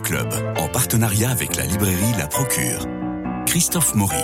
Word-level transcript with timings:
Club, 0.00 0.32
en 0.56 0.68
partenariat 0.68 1.30
avec 1.30 1.56
la 1.56 1.64
librairie 1.64 2.14
La 2.18 2.26
Procure. 2.26 2.86
Christophe 3.46 3.94
Maury. 3.94 4.16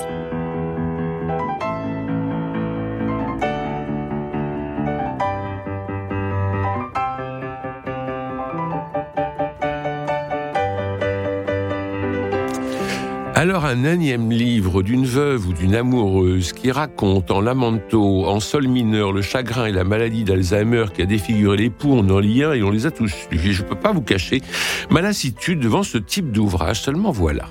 Alors 13.38 13.66
un 13.66 13.84
énième 13.84 14.32
livre 14.32 14.82
d'une 14.82 15.06
veuve 15.06 15.46
ou 15.46 15.52
d'une 15.52 15.76
amoureuse 15.76 16.52
qui 16.52 16.72
raconte 16.72 17.30
en 17.30 17.40
lamento, 17.40 18.26
en 18.26 18.40
sol 18.40 18.66
mineur, 18.66 19.12
le 19.12 19.22
chagrin 19.22 19.66
et 19.66 19.70
la 19.70 19.84
maladie 19.84 20.24
d'Alzheimer 20.24 20.86
qui 20.92 21.02
a 21.02 21.06
défiguré 21.06 21.56
l'époux, 21.56 21.92
on 21.92 22.10
en 22.10 22.18
lit 22.18 22.42
un 22.42 22.52
et 22.54 22.64
on 22.64 22.70
les 22.72 22.86
a 22.86 22.90
tous 22.90 23.28
je 23.30 23.62
ne 23.62 23.68
peux 23.68 23.76
pas 23.76 23.92
vous 23.92 24.02
cacher 24.02 24.42
ma 24.90 25.02
lassitude 25.02 25.60
devant 25.60 25.82
ce 25.82 25.98
type 25.98 26.32
d'ouvrage, 26.32 26.80
seulement 26.80 27.10
voilà. 27.10 27.48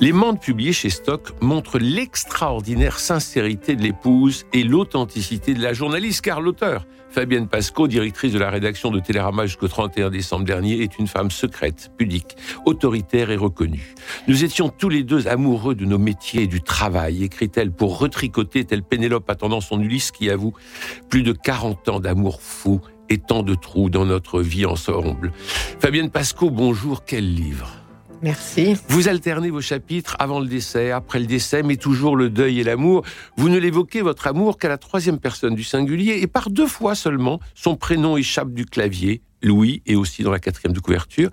Les 0.00 0.12
mantes 0.12 0.40
publiées 0.40 0.72
chez 0.72 0.90
Stock 0.90 1.32
montrent 1.40 1.78
l'extraordinaire 1.78 2.98
sincérité 2.98 3.76
de 3.76 3.82
l'épouse 3.82 4.44
et 4.52 4.62
l'authenticité 4.62 5.54
de 5.54 5.62
la 5.62 5.72
journaliste, 5.72 6.22
car 6.22 6.40
l'auteur, 6.40 6.86
Fabienne 7.10 7.48
Pasco, 7.48 7.88
directrice 7.88 8.32
de 8.32 8.38
la 8.38 8.50
rédaction 8.50 8.90
de 8.90 9.00
Télérama 9.00 9.46
jusqu'au 9.46 9.68
31 9.68 10.10
décembre 10.10 10.44
dernier, 10.44 10.82
est 10.82 10.98
une 10.98 11.06
femme 11.06 11.30
secrète, 11.30 11.90
pudique, 11.96 12.36
autoritaire 12.66 13.30
et 13.30 13.36
reconnue. 13.36 13.94
Nous 14.28 14.44
étions 14.44 14.68
tous 14.68 14.88
les 14.88 15.02
deux 15.02 15.26
amoureux 15.28 15.74
de 15.74 15.84
nos 15.84 15.98
métiers 15.98 16.42
et 16.42 16.46
du 16.46 16.60
travail, 16.60 17.24
écrit-elle, 17.24 17.72
pour 17.72 17.98
retricoter 17.98 18.64
telle 18.64 18.82
Pénélope 18.82 19.28
attendant 19.30 19.60
son 19.60 19.80
Ulysse 19.80 20.10
qui 20.10 20.30
avoue 20.30 20.52
plus 21.08 21.22
de 21.22 21.32
40 21.32 21.88
ans 21.88 22.00
d'amour 22.00 22.40
fou 22.42 22.80
et 23.08 23.18
tant 23.18 23.42
de 23.42 23.54
trous 23.54 23.90
dans 23.90 24.04
notre 24.04 24.40
vie 24.40 24.66
ensemble. 24.66 25.32
Fabienne 25.80 26.10
Pasco, 26.10 26.50
bonjour, 26.50 27.04
quel 27.04 27.34
livre? 27.34 27.68
Merci. 28.22 28.76
Vous 28.88 29.08
alternez 29.08 29.50
vos 29.50 29.60
chapitres 29.60 30.16
avant 30.18 30.40
le 30.40 30.46
décès, 30.46 30.90
après 30.90 31.18
le 31.18 31.26
décès, 31.26 31.62
mais 31.62 31.76
toujours 31.76 32.16
le 32.16 32.30
deuil 32.30 32.60
et 32.60 32.64
l'amour. 32.64 33.02
Vous 33.36 33.48
ne 33.48 33.58
l'évoquez 33.58 34.00
votre 34.00 34.26
amour 34.26 34.58
qu'à 34.58 34.68
la 34.68 34.78
troisième 34.78 35.18
personne 35.18 35.54
du 35.54 35.64
singulier 35.64 36.18
et 36.22 36.26
par 36.26 36.50
deux 36.50 36.66
fois 36.66 36.94
seulement, 36.94 37.40
son 37.54 37.76
prénom 37.76 38.16
échappe 38.16 38.52
du 38.52 38.64
clavier, 38.64 39.20
Louis, 39.42 39.82
et 39.86 39.96
aussi 39.96 40.22
dans 40.22 40.32
la 40.32 40.38
quatrième 40.38 40.72
de 40.72 40.80
couverture. 40.80 41.30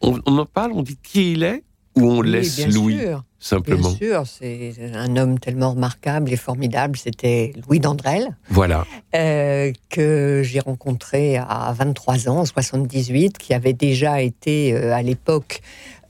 On, 0.00 0.18
en 0.26 0.46
parle, 0.46 0.72
on 0.72 0.82
dit 0.82 0.98
qui 1.00 1.32
il 1.32 1.42
est 1.42 1.62
ou 1.96 2.10
on 2.10 2.22
laisse 2.22 2.66
Louis? 2.66 2.98
Simplement 3.40 3.88
Bien 3.88 3.96
sûr, 3.96 4.24
c'est 4.26 4.74
un 4.94 5.16
homme 5.16 5.40
tellement 5.40 5.72
remarquable 5.72 6.32
et 6.32 6.36
formidable. 6.36 6.96
C'était 6.96 7.52
Louis 7.66 7.80
Dandrel. 7.80 8.36
Voilà. 8.50 8.86
Euh, 9.14 9.72
que 9.88 10.42
j'ai 10.44 10.60
rencontré 10.60 11.38
à 11.38 11.74
23 11.76 12.28
ans, 12.28 12.40
en 12.40 12.44
78, 12.44 13.38
qui 13.38 13.54
avait 13.54 13.72
déjà 13.72 14.20
été 14.20 14.74
euh, 14.74 14.94
à 14.94 15.02
l'époque 15.02 15.62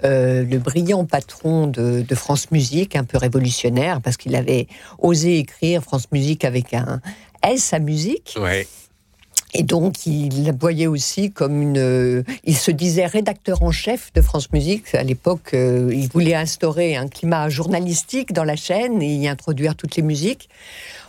euh, 0.03 0.45
le 0.45 0.59
brillant 0.59 1.05
patron 1.05 1.67
de, 1.67 2.05
France 2.15 2.51
Musique, 2.51 2.97
un 2.97 3.05
peu 3.05 3.19
révolutionnaire, 3.19 4.01
parce 4.01 4.17
qu'il 4.17 4.35
avait 4.35 4.67
osé 4.99 5.39
écrire 5.39 5.83
France 5.83 6.11
Musique 6.13 6.45
avec 6.45 6.75
un 6.75 7.01
S 7.43 7.73
à 7.73 7.79
musique. 7.79 8.37
Et 9.55 9.63
donc, 9.63 10.07
il 10.07 10.45
la 10.45 10.53
voyait 10.53 10.87
aussi 10.87 11.33
comme 11.33 11.61
une. 11.61 12.25
Il 12.45 12.57
se 12.57 12.71
disait 12.71 13.07
rédacteur 13.07 13.63
en 13.63 13.73
chef 13.73 14.13
de 14.13 14.21
France 14.21 14.53
Musique. 14.53 14.95
À 14.95 15.03
l'époque, 15.03 15.55
euh, 15.55 15.91
il 15.93 16.09
voulait 16.09 16.35
instaurer 16.35 16.97
un 16.97 17.09
climat 17.09 17.49
journalistique 17.49 18.33
dans 18.33 18.45
la 18.45 18.57
chaîne 18.57 19.03
et 19.03 19.15
y 19.15 19.29
introduire 19.29 19.75
toutes 19.75 19.97
les 19.97 20.03
musiques. 20.03 20.49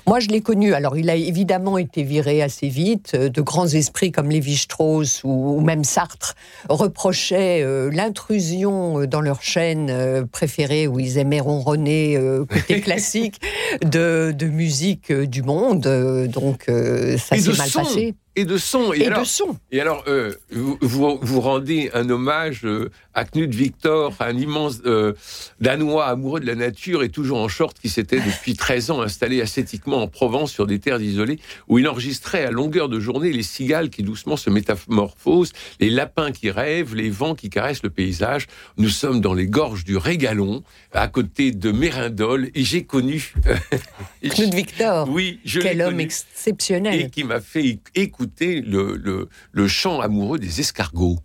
Moi, 0.08 0.20
je 0.20 0.30
l'ai 0.30 0.42
connu. 0.42 0.74
Alors, 0.74 0.98
il 0.98 1.10
a 1.10 1.16
évidemment 1.16 1.78
été 1.78 2.04
viré 2.04 2.42
assez 2.42 2.68
vite. 2.68 3.12
Euh, 3.14 3.30
de 3.30 3.42
grands 3.42 3.68
esprits 3.68 4.12
comme 4.12 4.30
Lévi-Strauss 4.30 5.22
ou, 5.24 5.60
même 5.62 5.84
Sartre 5.84 6.36
reprochaient 6.70 7.62
euh, 7.64 7.90
l'intrusion 7.92 9.02
euh, 9.02 9.08
dans 9.08 9.22
leur 9.22 9.42
chaîne 9.42 10.28
préférée, 10.32 10.88
où 10.88 11.00
ils 11.00 11.18
aimaient 11.18 11.40
ronronner 11.40 12.18
côté 12.50 12.82
classique, 12.82 13.42
de, 13.84 14.34
musique 14.46 15.12
du 15.12 15.44
monde. 15.44 15.82
Donc, 16.28 16.66
ça 16.68 17.38
s'est 17.38 17.54
mal 17.54 17.70
passé 17.70 18.16
et 18.36 18.46
de 18.46 18.58
son. 18.58 18.94
Et, 18.94 19.06
alors, 19.08 19.22
de 19.22 19.26
son. 19.26 19.58
Et 19.72 19.82
alors, 19.82 20.04
euh, 20.08 20.34
vous, 20.52 20.78
vous, 21.22 21.42
rendez 21.42 21.90
un 21.94 22.10
hommage 22.10 22.62
euh, 22.64 22.90
à 23.14 23.26
Knut 23.26 23.54
Victor, 23.54 24.14
un 24.20 24.38
immense 24.38 24.80
euh, 24.86 25.14
Danois 25.60 26.06
amoureux 26.06 26.40
de 26.40 26.46
la 26.46 26.56
nature 26.56 27.04
et 27.04 27.10
toujours 27.10 27.40
en 27.40 27.50
short, 27.50 27.78
qui 27.78 27.90
s'était 27.90 28.20
depuis 28.22 28.56
13 28.56 28.92
ans 28.92 29.02
installé 29.02 29.42
ascétiquement 29.42 30.02
en 30.02 30.08
Provence 30.08 30.52
sur 30.52 30.66
des 30.66 30.80
terres 30.80 31.02
isolées, 31.02 31.40
où 31.68 31.78
il 31.78 31.88
enregistrait 31.88 32.46
à 32.46 32.52
longueur 32.52 32.88
de 32.88 33.00
journée 33.00 33.34
les 33.34 33.44
cigales 33.44 33.90
qui 33.90 34.04
doucement 34.04 34.38
se 34.38 34.50
métamorphosent, 34.50 35.52
les 35.82 35.90
lapins 35.90 36.32
qui 36.32 36.52
rêvent, 36.52 36.96
les 36.96 37.10
vents 37.10 37.36
qui 37.36 37.50
caressent 37.50 37.84
le 37.84 37.90
paysage. 37.90 38.48
Nous 38.78 38.90
sommes 38.90 39.20
dans 39.20 39.34
les 39.34 39.48
gorges 39.48 39.84
du 39.84 39.98
Régalon, 39.98 40.64
à 40.94 41.10
côté 41.10 41.52
de 41.52 41.72
Mérindol, 41.72 42.50
et 42.56 42.64
j'ai 42.64 42.84
connu... 42.84 43.34
Knut 44.24 44.54
Victor 44.54 45.10
Oui, 45.10 45.40
je 45.44 45.60
Quel 45.60 45.82
homme 45.82 46.00
exceptionnel 46.00 47.02
Et 47.02 47.10
qui 47.10 47.24
m'a 47.24 47.42
fait 47.42 47.80
écouter 47.96 48.21
le, 48.62 48.96
le, 48.96 49.30
le 49.52 49.68
chant 49.68 50.00
amoureux 50.00 50.40
des 50.40 50.60
escargots. 50.60 51.20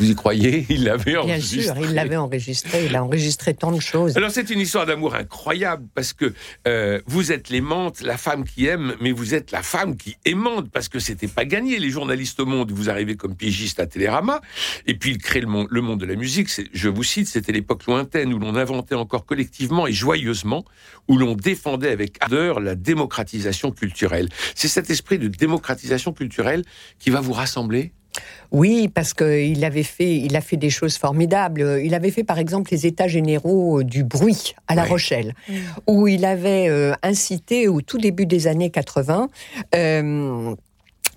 Vous 0.00 0.10
y 0.10 0.14
croyez? 0.14 0.64
Il 0.70 0.84
l'avait 0.84 1.16
enregistré. 1.16 1.56
Bien 1.58 1.74
sûr, 1.74 1.84
il 1.84 1.94
l'avait 1.94 2.16
enregistré. 2.16 2.86
Il 2.86 2.96
a 2.96 3.04
enregistré 3.04 3.52
tant 3.52 3.70
de 3.70 3.80
choses. 3.80 4.16
Alors 4.16 4.30
c'est 4.30 4.48
une 4.48 4.60
histoire 4.60 4.86
d'amour 4.86 5.14
incroyable 5.14 5.86
parce 5.94 6.14
que 6.14 6.32
euh, 6.66 7.00
vous 7.06 7.32
êtes 7.32 7.50
l'aimante, 7.50 8.00
la 8.00 8.16
femme 8.16 8.44
qui 8.44 8.66
aime, 8.66 8.94
mais 9.02 9.12
vous 9.12 9.34
êtes 9.34 9.50
la 9.50 9.62
femme 9.62 9.98
qui 9.98 10.16
aimante 10.24 10.70
parce 10.70 10.88
que 10.88 10.98
c'était 11.00 11.28
pas 11.28 11.44
gagné. 11.44 11.78
Les 11.78 11.90
journalistes 11.90 12.40
au 12.40 12.46
monde, 12.46 12.72
vous 12.72 12.88
arrivez 12.88 13.16
comme 13.16 13.36
piégiste 13.36 13.78
à 13.78 13.86
Télérama 13.86 14.40
et 14.86 14.94
puis 14.94 15.10
il 15.10 15.18
crée 15.18 15.42
le 15.42 15.48
monde, 15.48 15.66
le 15.70 15.82
monde 15.82 16.00
de 16.00 16.06
la 16.06 16.16
musique. 16.16 16.48
Je 16.72 16.88
vous 16.88 17.04
cite, 17.04 17.28
c'était 17.28 17.52
l'époque 17.52 17.84
lointaine 17.86 18.32
où 18.32 18.38
l'on 18.38 18.54
inventait 18.56 18.94
encore 18.94 19.26
collectivement 19.26 19.86
et 19.86 19.92
joyeusement, 19.92 20.64
où 21.08 21.18
l'on 21.18 21.34
défendait 21.34 21.90
avec 21.90 22.16
ardeur 22.22 22.60
la 22.60 22.74
démocratisation 22.74 23.70
culturelle. 23.70 24.30
C'est 24.54 24.68
cet 24.68 24.88
esprit 24.88 25.18
de 25.18 25.28
démocratisation 25.28 26.14
culturelle 26.14 26.64
qui 26.98 27.10
va 27.10 27.20
vous 27.20 27.34
rassembler 27.34 27.92
oui, 28.52 28.88
parce 28.88 29.14
qu'il 29.14 29.64
avait 29.64 29.84
fait, 29.84 30.16
il 30.16 30.36
a 30.36 30.40
fait 30.40 30.56
des 30.56 30.70
choses 30.70 30.96
formidables. 30.96 31.80
Il 31.84 31.94
avait 31.94 32.10
fait, 32.10 32.24
par 32.24 32.38
exemple, 32.38 32.70
les 32.72 32.86
États 32.86 33.08
généraux 33.08 33.82
du 33.82 34.02
bruit 34.02 34.54
à 34.66 34.74
La 34.74 34.84
Rochelle, 34.84 35.34
où 35.86 36.08
il 36.08 36.24
avait 36.24 36.68
euh, 36.68 36.92
incité, 37.02 37.68
au 37.68 37.80
tout 37.80 37.98
début 37.98 38.26
des 38.26 38.48
années 38.48 38.70
80, 38.70 39.28
euh, 39.74 40.54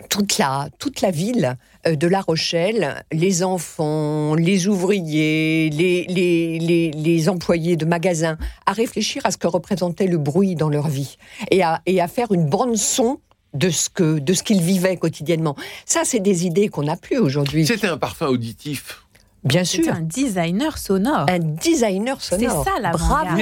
toute 0.10 0.38
la, 0.38 0.70
toute 0.78 1.02
la 1.02 1.12
ville 1.12 1.58
euh, 1.88 1.96
de 1.96 2.08
La 2.08 2.22
Rochelle, 2.22 3.04
les 3.12 3.44
enfants, 3.44 4.36
les 4.36 4.68
ouvriers, 4.68 5.70
les, 5.72 6.06
les, 6.08 6.92
les, 6.92 7.30
employés 7.30 7.78
de 7.78 7.86
magasins, 7.86 8.38
à 8.66 8.74
réfléchir 8.74 9.26
à 9.26 9.32
ce 9.32 9.38
que 9.38 9.48
représentait 9.48 10.08
le 10.08 10.18
bruit 10.18 10.56
dans 10.56 10.70
leur 10.70 10.88
vie 10.88 11.18
et 11.52 11.64
à, 11.64 11.82
et 11.86 12.00
à 12.02 12.08
faire 12.08 12.32
une 12.32 12.46
bande 12.46 12.76
son 12.78 13.20
de 13.54 13.70
ce 13.70 13.90
que 13.90 14.20
de 14.20 14.34
ce 14.34 14.44
qu'il 14.44 14.62
vivait 14.62 14.98
quotidiennement. 14.98 15.56
Ça, 15.86 16.02
c'est 16.04 16.20
des 16.20 16.46
idées 16.46 16.70
qu'on 16.70 16.84
n'a 16.84 16.98
plus 16.98 17.18
aujourd'hui. 17.18 17.66
C'était 17.66 17.88
un 17.88 17.98
parfum 17.98 18.28
auditif. 18.28 19.04
Bien 19.44 19.66
sûr. 19.66 19.94
un 19.94 20.02
designer 20.02 20.78
sonore. 20.78 21.26
Un 21.30 21.40
designer 21.40 22.22
sonore. 22.22 22.64
C'est 22.64 22.72
ça 22.72 22.80
la 22.80 22.92
Bravo. 22.92 23.42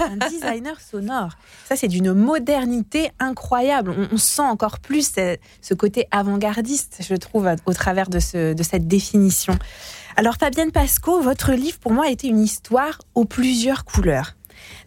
un 0.00 0.28
designer 0.28 0.78
sonore. 0.80 1.30
Ça, 1.64 1.76
c'est 1.76 1.88
d'une 1.88 2.12
modernité 2.12 3.10
incroyable. 3.18 3.94
On, 4.12 4.16
sent 4.18 4.42
encore 4.42 4.78
plus 4.78 5.12
ce, 5.62 5.74
côté 5.74 6.06
avant-gardiste, 6.10 6.98
je 7.08 7.14
trouve, 7.14 7.48
au 7.64 7.72
travers 7.72 8.10
de, 8.10 8.18
ce, 8.18 8.52
de 8.52 8.62
cette 8.62 8.86
définition. 8.86 9.58
Alors, 10.16 10.34
Fabienne 10.34 10.72
Pasco, 10.72 11.20
votre 11.20 11.52
livre, 11.52 11.78
pour 11.78 11.92
moi, 11.92 12.06
a 12.06 12.10
été 12.10 12.28
une 12.28 12.42
histoire 12.42 12.98
aux 13.14 13.24
plusieurs 13.24 13.84
couleurs. 13.86 14.34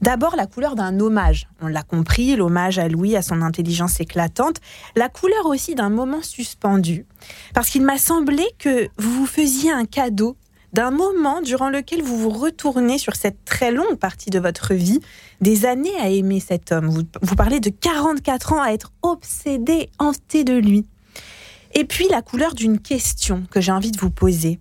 D'abord, 0.02 0.36
la 0.36 0.48
couleur 0.48 0.76
d'un 0.76 1.00
hommage. 1.00 1.48
On 1.62 1.68
l'a 1.68 1.84
compris, 1.84 2.36
l'hommage 2.36 2.80
à 2.80 2.88
Louis, 2.88 3.16
à 3.16 3.22
son 3.22 3.42
intelligence 3.42 4.00
éclatante. 4.00 4.58
La 4.96 5.10
couleur 5.10 5.46
aussi 5.46 5.76
d'un 5.76 5.90
moment 5.90 6.22
suspendu. 6.22 7.06
Parce 7.54 7.70
qu'il 7.70 7.84
m'a 7.84 7.98
semblé 7.98 8.44
que 8.60 8.90
vous 8.98 9.12
vous 9.12 9.26
faisiez 9.26 9.72
un 9.72 9.86
cadeau 9.86 10.36
d'un 10.74 10.90
moment 10.90 11.42
durant 11.42 11.70
lequel 11.70 12.02
vous 12.02 12.18
vous 12.18 12.32
retournez 12.32 12.98
sur 12.98 13.16
cette 13.16 13.46
très 13.46 13.72
longue 13.72 13.98
partie 13.98 14.32
de 14.32 14.40
votre 14.40 14.74
vie, 14.74 15.00
des 15.40 15.66
années 15.66 15.96
à 16.02 16.10
aimer 16.10 16.40
cet 16.40 16.72
homme. 16.72 16.90
Vous, 16.90 17.04
vous 17.22 17.36
parlez 17.36 17.60
de 17.60 17.70
44 17.70 18.54
ans 18.54 18.62
à 18.62 18.72
être 18.72 18.92
obsédé, 19.04 19.90
hanté 20.00 20.44
de 20.44 20.56
lui. 20.56 20.88
Et 21.76 21.86
puis 21.86 22.08
la 22.10 22.22
couleur 22.22 22.54
d'une 22.54 22.80
question 22.80 23.44
que 23.52 23.62
j'ai 23.62 23.72
envie 23.72 23.92
de 23.92 24.00
vous 24.00 24.12
poser. 24.12 24.60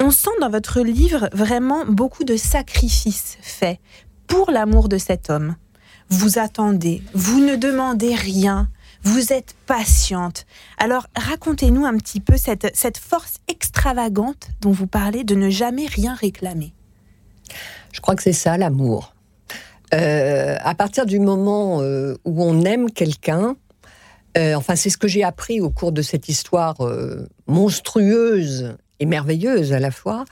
On 0.00 0.10
sent 0.10 0.30
dans 0.40 0.48
votre 0.48 0.80
livre 0.80 1.28
vraiment 1.32 1.84
beaucoup 1.84 2.24
de 2.24 2.36
sacrifices 2.36 3.36
faits 3.42 3.80
pour 4.28 4.52
l'amour 4.52 4.88
de 4.88 4.98
cet 4.98 5.30
homme. 5.30 5.56
Vous 6.08 6.38
attendez, 6.38 7.02
vous 7.12 7.40
ne 7.40 7.56
demandez 7.56 8.14
rien, 8.14 8.70
vous 9.02 9.32
êtes 9.32 9.54
patiente. 9.66 10.46
Alors 10.78 11.06
racontez-nous 11.16 11.84
un 11.84 11.96
petit 11.98 12.20
peu 12.20 12.36
cette, 12.36 12.70
cette 12.74 12.98
force 12.98 13.38
extravagante 13.48 14.48
dont 14.60 14.70
vous 14.70 14.86
parlez 14.86 15.24
de 15.24 15.34
ne 15.34 15.50
jamais 15.50 15.86
rien 15.86 16.14
réclamer. 16.14 16.72
Je 17.92 18.00
crois 18.00 18.14
que 18.14 18.22
c'est 18.22 18.32
ça 18.32 18.56
l'amour. 18.56 19.14
Euh, 19.94 20.56
à 20.60 20.74
partir 20.74 21.06
du 21.06 21.18
moment 21.18 21.80
euh, 21.80 22.14
où 22.24 22.42
on 22.42 22.62
aime 22.62 22.90
quelqu'un, 22.90 23.56
euh, 24.36 24.54
enfin 24.54 24.76
c'est 24.76 24.90
ce 24.90 24.98
que 24.98 25.08
j'ai 25.08 25.24
appris 25.24 25.60
au 25.60 25.70
cours 25.70 25.92
de 25.92 26.02
cette 26.02 26.28
histoire 26.28 26.76
monstrueuse 27.46 28.76
et 29.00 29.06
merveilleuse 29.06 29.72
à 29.72 29.78
la 29.78 29.90
fois. 29.90 30.24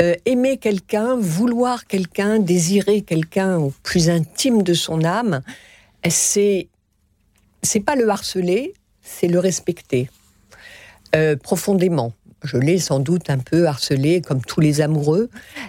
Euh, 0.00 0.14
aimer 0.24 0.56
quelqu'un, 0.56 1.16
vouloir 1.16 1.86
quelqu'un, 1.86 2.38
désirer 2.38 3.02
quelqu'un 3.02 3.58
au 3.58 3.72
plus 3.82 4.08
intime 4.08 4.62
de 4.62 4.72
son 4.72 5.04
âme, 5.04 5.42
c'est 6.08 6.68
c'est 7.62 7.80
pas 7.80 7.96
le 7.96 8.08
harceler, 8.08 8.72
c'est 9.02 9.28
le 9.28 9.38
respecter 9.38 10.08
euh, 11.14 11.36
profondément. 11.36 12.14
Je 12.42 12.56
l'ai 12.56 12.78
sans 12.78 13.00
doute 13.00 13.28
un 13.28 13.38
peu 13.38 13.66
harcelé 13.66 14.22
comme 14.22 14.40
tous 14.40 14.60
les 14.60 14.80
amoureux, 14.80 15.28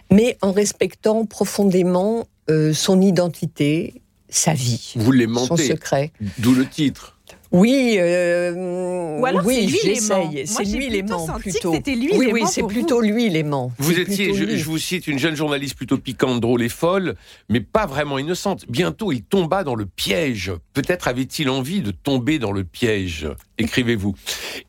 mais 0.10 0.38
en 0.42 0.54
respectant 0.54 1.26
profondément 1.26 2.26
euh, 2.50 2.74
son 2.74 3.02
identité, 3.02 4.02
sa 4.30 4.54
vie, 4.54 4.94
Vous 4.96 5.12
son 5.46 5.58
secret. 5.58 6.14
D'où 6.38 6.54
le 6.54 6.66
titre. 6.66 7.18
Oui, 7.52 7.96
euh, 8.00 9.18
Ou 9.20 9.26
alors 9.26 9.46
oui, 9.46 9.56
c'est 9.56 9.62
lui 9.68 9.94
l'aimant. 9.94 10.32
j'essaye. 10.32 10.36
Moi, 10.36 10.46
C'est 10.46 10.66
j'ai 10.66 10.78
lui 10.78 10.88
plutôt 10.88 10.96
l'aimant 10.96 11.28
senti 11.28 11.44
que 11.44 11.50
plutôt. 11.52 11.74
c'était 11.74 11.96
lui 11.96 12.10
oui, 12.14 12.26
l'aimant 12.28 12.34
oui, 12.34 12.42
c'est 12.50 12.64
plutôt 12.64 13.02
lui 13.02 13.30
l'aimant. 13.30 13.72
Vous 13.78 14.00
étiez, 14.00 14.34
je, 14.34 14.56
je 14.56 14.64
vous 14.64 14.78
cite, 14.78 15.08
une 15.08 15.20
jeune 15.20 15.36
journaliste 15.36 15.76
plutôt 15.76 15.98
piquante, 15.98 16.40
drôle 16.40 16.64
et 16.64 16.70
folle, 16.70 17.16
mais 17.50 17.60
pas 17.60 17.86
vraiment 17.86 18.18
innocente. 18.20 18.66
Bientôt, 18.70 19.12
il 19.12 19.24
tomba 19.24 19.64
dans 19.66 19.76
le 19.76 19.86
piège. 19.86 20.52
Peut-être 20.74 21.08
avait-il 21.10 21.50
envie 21.50 21.82
de 21.82 21.92
tomber 21.92 22.40
dans 22.40 22.54
le 22.54 22.64
piège, 22.64 23.28
écrivez-vous. 23.58 24.16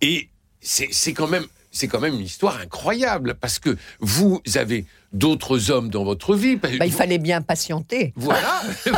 Et 0.00 0.28
c'est 0.61 0.88
c'est 0.90 1.12
quand 1.12 1.28
même... 1.28 1.44
C'est 1.75 1.88
quand 1.88 2.00
même 2.00 2.12
une 2.12 2.20
histoire 2.20 2.61
incroyable 2.61 3.35
parce 3.40 3.58
que 3.58 3.78
vous 3.99 4.43
avez 4.56 4.85
d'autres 5.12 5.70
hommes 5.70 5.88
dans 5.91 6.05
votre 6.05 6.35
vie. 6.35 6.56
Bah, 6.56 6.69
il 6.85 6.93
fallait 6.93 7.19
bien 7.19 7.43
patienter. 7.43 8.12
Voilà. 8.17 8.62
Vous- 8.87 8.93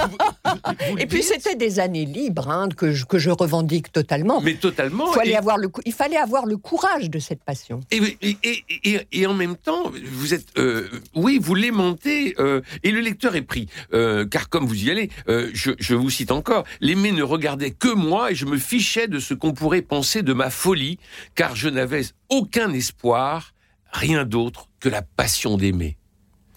vous 0.89 0.97
le 0.97 1.03
Et 1.03 1.07
puis 1.07 1.23
c'était 1.23 1.57
des 1.57 1.81
années 1.81 2.05
libres 2.05 2.49
hein, 2.51 2.69
que, 2.77 2.93
je, 2.93 3.05
que 3.05 3.19
je 3.19 3.31
revendique 3.31 3.91
totalement. 3.93 4.41
Mais 4.41 4.55
totalement. 4.55 5.11
Il 5.13 5.15
fallait, 5.15 5.31
Et- 5.33 5.37
avoir 5.37 5.59
le, 5.59 5.69
il 5.85 5.93
fallait 5.93 6.17
avoir 6.17 6.47
le 6.47 6.57
courage 6.57 7.11
de 7.11 7.19
cette 7.19 7.43
passion. 7.43 7.81
Et, 7.91 8.17
et, 8.23 9.01
et, 9.13 9.27
en 9.27 9.35
même 9.35 9.57
temps, 9.57 9.91
vous 10.13 10.35
êtes, 10.35 10.47
euh, 10.59 10.89
oui, 11.15 11.39
vous 11.41 11.55
l'aimantez, 11.55 12.35
euh, 12.39 12.61
et 12.83 12.91
le 12.91 13.01
lecteur 13.01 13.35
est 13.37 13.43
pris, 13.43 13.69
euh, 13.93 14.25
car 14.27 14.49
comme 14.49 14.67
vous 14.67 14.85
y 14.85 14.91
allez, 14.91 15.11
je, 15.27 15.73
je 15.79 15.95
vous 15.95 16.11
cite 16.11 16.31
encore, 16.31 16.65
l'aimé 16.81 17.13
ne 17.13 17.23
regardait 17.23 17.71
que 17.71 17.93
moi 17.93 18.31
et 18.31 18.35
je 18.35 18.47
me 18.47 18.59
fichais 18.59 19.09
de 19.09 19.19
ce 19.19 19.35
qu'on 19.35 19.53
pourrait 19.53 19.83
penser 19.83 20.23
de 20.23 20.33
ma 20.33 20.51
folie, 20.51 20.99
car 21.35 21.57
je 21.57 21.69
n'avais 21.69 22.03
aucun 22.29 22.73
espoir, 22.73 23.53
rien 23.91 24.25
d'autre 24.25 24.69
que 24.81 24.89
la 24.89 25.03
passion 25.03 25.57
d'aimer. 25.57 25.97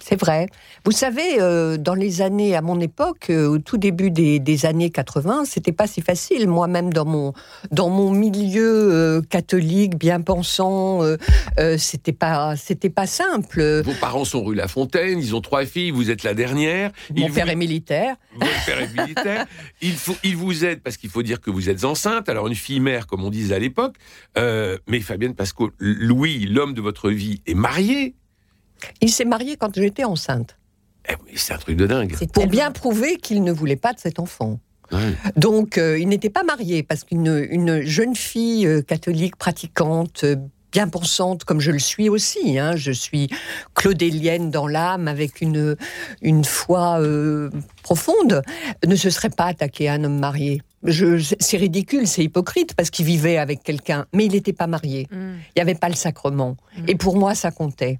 C'est 0.07 0.15
vrai. 0.19 0.47
Vous 0.85 0.93
savez, 0.93 1.41
euh, 1.41 1.75
dans 1.75 1.93
les 1.93 2.21
années, 2.21 2.55
à 2.55 2.61
mon 2.61 2.79
époque, 2.79 3.29
euh, 3.29 3.47
au 3.47 3.57
tout 3.57 3.77
début 3.77 4.09
des, 4.09 4.39
des 4.39 4.65
années 4.65 4.89
80, 4.89 5.43
c'était 5.43 5.73
pas 5.73 5.85
si 5.85 5.99
facile. 5.99 6.47
Moi-même, 6.47 6.93
dans 6.93 7.03
mon 7.03 7.33
dans 7.71 7.89
mon 7.89 8.11
milieu 8.11 8.63
euh, 8.63 9.21
catholique, 9.21 9.97
bien 9.97 10.21
pensant, 10.21 11.01
c'était 11.77 12.13
pas 12.13 12.55
c'était 12.55 12.89
pas 12.89 13.05
simple. 13.05 13.81
Vos 13.83 13.91
parents 13.99 14.23
sont 14.23 14.43
rue 14.45 14.55
La 14.55 14.69
Fontaine, 14.69 15.19
ils 15.19 15.35
ont 15.35 15.41
trois 15.41 15.65
filles, 15.65 15.91
vous 15.91 16.09
êtes 16.09 16.23
la 16.23 16.33
dernière. 16.33 16.91
Mon 17.13 17.29
père 17.29 17.45
vous- 17.45 17.51
est 17.51 17.55
militaire. 17.55 18.15
Votre 18.35 18.65
père 18.65 18.79
est 18.79 18.93
militaire. 18.97 19.45
Il, 19.81 19.93
faut, 19.93 20.15
il 20.23 20.35
vous 20.37 20.63
aide 20.63 20.81
parce 20.81 20.95
qu'il 20.97 21.09
faut 21.09 21.21
dire 21.23 21.41
que 21.41 21.51
vous 21.51 21.69
êtes 21.69 21.83
enceinte. 21.83 22.29
Alors, 22.29 22.47
une 22.47 22.55
fille 22.55 22.79
mère, 22.79 23.07
comme 23.07 23.23
on 23.23 23.29
disait 23.29 23.55
à 23.55 23.59
l'époque. 23.59 23.95
Mais 24.35 25.01
Fabienne 25.01 25.35
Pasco, 25.35 25.71
Louis, 25.79 26.45
l'homme 26.45 26.73
de 26.73 26.81
votre 26.81 27.09
vie, 27.09 27.41
est 27.45 27.53
marié. 27.53 28.15
Il 29.01 29.11
s'est 29.11 29.25
marié 29.25 29.57
quand 29.57 29.75
j'étais 29.75 30.03
enceinte, 30.03 30.57
Eh 31.09 31.13
oui, 31.25 31.33
c'est 31.35 31.53
un 31.53 31.57
truc 31.57 31.77
de 31.77 31.87
dingue. 31.87 32.15
Pour 32.33 32.47
bien 32.47 32.71
prouver 32.71 33.17
qu'il 33.17 33.43
ne 33.43 33.51
voulait 33.51 33.75
pas 33.75 33.93
de 33.93 33.99
cet 33.99 34.19
enfant. 34.19 34.59
Ouais. 34.91 35.15
Donc, 35.35 35.77
euh, 35.77 35.99
il 35.99 36.07
n'était 36.07 36.29
pas 36.29 36.43
marié 36.43 36.83
parce 36.83 37.03
qu'une 37.03 37.45
une 37.49 37.81
jeune 37.81 38.15
fille 38.15 38.65
euh, 38.65 38.81
catholique 38.81 39.35
pratiquante, 39.35 40.23
euh, 40.23 40.35
bien 40.71 40.87
pensante, 40.87 41.43
comme 41.43 41.59
je 41.59 41.71
le 41.71 41.79
suis 41.79 42.07
aussi, 42.09 42.57
hein, 42.57 42.75
je 42.75 42.91
suis 42.91 43.29
claudélienne 43.73 44.51
dans 44.51 44.67
l'âme 44.67 45.07
avec 45.07 45.41
une, 45.41 45.75
une 46.21 46.43
foi 46.43 47.01
profonde, 47.83 48.41
ne 48.85 48.95
se 48.95 49.09
serait 49.09 49.29
pas 49.29 49.45
attaqué 49.45 49.87
à 49.87 49.93
un 49.93 50.03
homme 50.03 50.19
marié. 50.19 50.61
Je- 50.87 51.35
C'est 51.39 51.57
ridicule, 51.57 52.07
c'est 52.07 52.23
hypocrite 52.23 52.73
parce 52.73 52.89
qu'il 52.89 53.05
vivait 53.05 53.37
avec 53.37 53.61
quelqu'un, 53.61 54.05
mais 54.13 54.25
il 54.25 54.31
n'était 54.31 54.53
pas 54.53 54.67
marié. 54.67 55.07
Mm. 55.11 55.15
Il 55.47 55.51
n'y 55.57 55.61
avait 55.61 55.75
pas 55.75 55.89
le 55.89 55.95
sacrement. 55.95 56.55
Mm. 56.77 56.83
Et 56.87 56.95
pour 56.95 57.17
moi, 57.17 57.35
ça 57.35 57.51
comptait. 57.51 57.99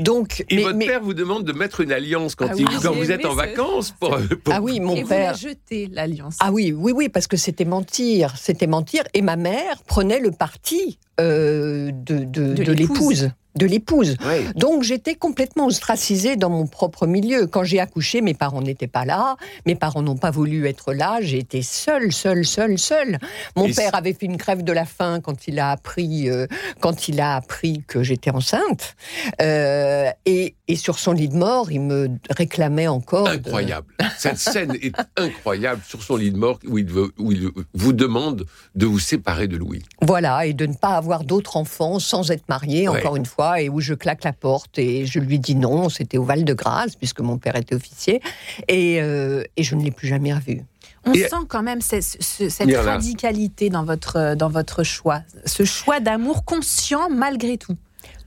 Donc, 0.00 0.44
Et 0.48 0.56
mais- 0.56 0.62
votre 0.62 0.76
mais- 0.76 0.86
père 0.86 1.02
vous 1.02 1.14
demande 1.14 1.44
de 1.44 1.52
mettre 1.52 1.82
une 1.82 1.92
alliance 1.92 2.34
quand, 2.34 2.46
Ah 2.50 2.54
il- 2.56 2.64
quand 2.82 2.92
vous 2.94 3.10
êtes 3.12 3.24
en 3.26 3.30
ce- 3.32 3.36
vacances. 3.36 3.92
Pour, 3.92 4.16
pour- 4.42 4.54
ah 4.54 4.60
oui, 4.60 4.80
mon 4.80 4.96
Et 4.96 5.02
vous 5.02 5.08
père. 5.08 5.32
la 5.32 5.36
jetez, 5.36 5.88
l'alliance. 5.92 6.36
Ah 6.40 6.50
oui, 6.50 6.72
oui, 6.76 6.92
oui, 6.96 7.08
parce 7.08 7.26
que 7.28 7.36
c'était 7.36 7.64
mentir, 7.64 8.34
c'était 8.36 8.66
mentir. 8.66 9.04
Et 9.14 9.22
ma 9.22 9.36
mère 9.36 9.82
prenait 9.86 10.18
le 10.20 10.30
parti 10.32 10.98
euh, 11.20 11.90
de, 11.92 12.24
de, 12.24 12.54
De 12.54 12.64
de 12.64 12.72
l'épouse. 12.72 13.30
De 13.54 13.66
l'épouse. 13.66 14.16
Donc 14.56 14.82
j'étais 14.82 15.14
complètement 15.14 15.66
ostracisée 15.66 16.36
dans 16.36 16.48
mon 16.48 16.66
propre 16.66 17.06
milieu. 17.06 17.46
Quand 17.46 17.64
j'ai 17.64 17.80
accouché, 17.80 18.22
mes 18.22 18.32
parents 18.32 18.62
n'étaient 18.62 18.86
pas 18.86 19.04
là, 19.04 19.36
mes 19.66 19.74
parents 19.74 20.00
n'ont 20.00 20.16
pas 20.16 20.30
voulu 20.30 20.66
être 20.66 20.94
là, 20.94 21.18
j'ai 21.20 21.38
été 21.38 21.60
seule, 21.60 22.12
seule, 22.12 22.46
seule, 22.46 22.78
seule. 22.78 23.18
Mon 23.54 23.66
Et 23.66 23.74
père 23.74 23.94
avait 23.94 24.14
fait 24.14 24.24
une 24.26 24.38
crève 24.38 24.62
de 24.64 24.72
la 24.72 24.86
faim 24.86 25.20
quand 25.22 25.46
il 25.48 25.58
a 25.58 25.70
appris, 25.70 26.30
euh, 26.30 26.46
quand 26.80 27.08
il 27.08 27.20
a 27.20 27.36
appris 27.36 27.82
que 27.86 28.02
j'étais 28.02 28.30
enceinte. 28.30 28.96
Euh, 29.42 30.10
et, 30.24 30.54
et 30.68 30.76
sur 30.76 30.98
son 30.98 31.12
lit 31.12 31.28
de 31.28 31.36
mort, 31.36 31.70
il 31.70 31.80
me 31.82 32.08
réclamait 32.30 32.88
encore. 32.88 33.24
de- 33.24 33.32
Incroyable. 33.34 33.92
Cette 34.18 34.38
scène 34.38 34.74
est 34.80 34.94
incroyable 35.16 35.82
sur 35.86 36.02
son 36.02 36.16
lit 36.16 36.30
de 36.30 36.38
mort 36.38 36.58
où 36.66 36.78
il, 36.78 36.86
veut- 36.86 37.12
où 37.18 37.32
il 37.32 37.50
vous 37.74 37.92
demande 37.92 38.46
de 38.74 38.86
vous 38.86 38.98
séparer 38.98 39.46
de 39.46 39.56
Louis. 39.58 39.82
Voilà, 40.00 40.46
et 40.46 40.54
de 40.54 40.64
ne 40.66 40.74
pas 40.74 40.96
avoir 40.96 41.24
d'autres 41.24 41.56
enfants 41.58 41.98
sans 41.98 42.30
être 42.30 42.48
marié, 42.48 42.88
Ouais. 42.88 42.98
encore 42.98 43.16
une 43.16 43.26
fois, 43.26 43.41
et 43.56 43.68
où 43.68 43.80
je 43.80 43.94
claque 43.94 44.24
la 44.24 44.32
porte 44.32 44.78
et 44.78 45.06
je 45.06 45.18
lui 45.18 45.38
dis 45.38 45.54
non, 45.54 45.88
c'était 45.88 46.18
au 46.18 46.24
Val-de-Grâce, 46.24 46.96
puisque 46.96 47.20
mon 47.20 47.38
père 47.38 47.56
était 47.56 47.74
officier, 47.74 48.20
et, 48.68 49.00
euh, 49.02 49.42
et 49.56 49.62
je 49.62 49.74
ne 49.74 49.82
l'ai 49.82 49.90
plus 49.90 50.08
jamais 50.08 50.32
revu. 50.32 50.62
On 51.04 51.12
Et- 51.12 51.28
sent 51.28 51.44
quand 51.48 51.62
même 51.62 51.80
ce- 51.80 52.00
ce- 52.00 52.48
cette 52.48 52.66
Myrna. 52.68 52.92
radicalité 52.92 53.70
dans 53.70 53.84
votre, 53.84 54.34
dans 54.36 54.48
votre 54.48 54.84
choix, 54.84 55.22
ce 55.44 55.64
choix 55.64 55.98
d'amour 56.00 56.44
conscient 56.44 57.10
malgré 57.10 57.58
tout. 57.58 57.76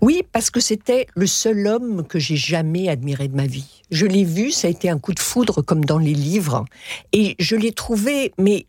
Oui, 0.01 0.23
parce 0.31 0.49
que 0.49 0.59
c'était 0.59 1.07
le 1.15 1.25
seul 1.27 1.65
homme 1.67 2.05
que 2.05 2.19
j'ai 2.19 2.35
jamais 2.35 2.89
admiré 2.89 3.27
de 3.29 3.35
ma 3.35 3.45
vie. 3.47 3.81
Je 3.91 4.05
l'ai 4.05 4.23
vu, 4.25 4.51
ça 4.51 4.67
a 4.67 4.71
été 4.71 4.89
un 4.89 4.99
coup 4.99 5.13
de 5.13 5.19
foudre 5.19 5.61
comme 5.61 5.85
dans 5.85 5.97
les 5.99 6.13
livres, 6.13 6.65
et 7.13 7.35
je 7.39 7.55
l'ai 7.55 7.71
trouvé, 7.71 8.33
mais 8.37 8.65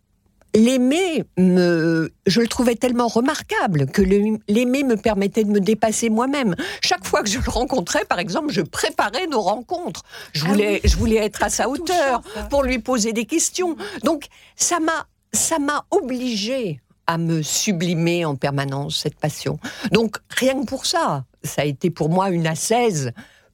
l'aimer, 0.57 1.25
me, 1.39 2.11
je 2.27 2.41
le 2.41 2.49
trouvais 2.49 2.75
tellement 2.75 3.09
remarquable 3.09 3.87
que 3.87 4.03
l'aimer 4.03 4.83
me 4.83 4.97
permettait 4.97 5.45
de 5.45 5.51
me 5.51 5.61
dépasser 5.61 6.09
moi-même. 6.11 6.57
Chaque 6.83 7.07
fois 7.07 7.23
que 7.23 7.29
je 7.29 7.39
le 7.39 7.51
rencontrais, 7.51 8.05
par 8.07 8.19
exemple, 8.19 8.51
je 8.53 8.63
préparais 8.63 9.27
nos 9.27 9.43
rencontres. 9.43 10.03
Je 10.33 10.45
Ah 10.45 10.49
voulais, 10.49 10.81
oui. 10.83 10.91
je 10.91 10.97
voulais 10.97 11.17
être 11.17 11.43
à 11.43 11.51
sa 11.51 11.69
hauteur 11.69 12.23
Touchant, 12.23 12.35
ça. 12.35 12.43
pour 12.45 12.63
lui 12.63 12.79
poser 12.79 13.13
des 13.13 13.27
questions. 13.27 13.77
Donc 14.03 14.25
ça 14.57 14.81
m'a 14.81 15.07
ça 15.33 15.59
m'a 15.59 15.85
obligé 15.91 16.81
à 17.07 17.19
me 17.19 17.43
sublimer 17.43 18.25
en 18.25 18.35
permanence 18.35 18.97
cette 19.03 19.17
passion. 19.19 19.59
Donc 19.93 20.17
rien 20.31 20.59
que 20.61 20.67
pour 20.67 20.87
ça, 20.87 21.25
ça 21.45 21.63
a 21.63 21.65
été 21.67 21.91
pour 21.91 22.09
moi 22.09 22.31
une 22.31 22.47
ascèse, 22.47 23.13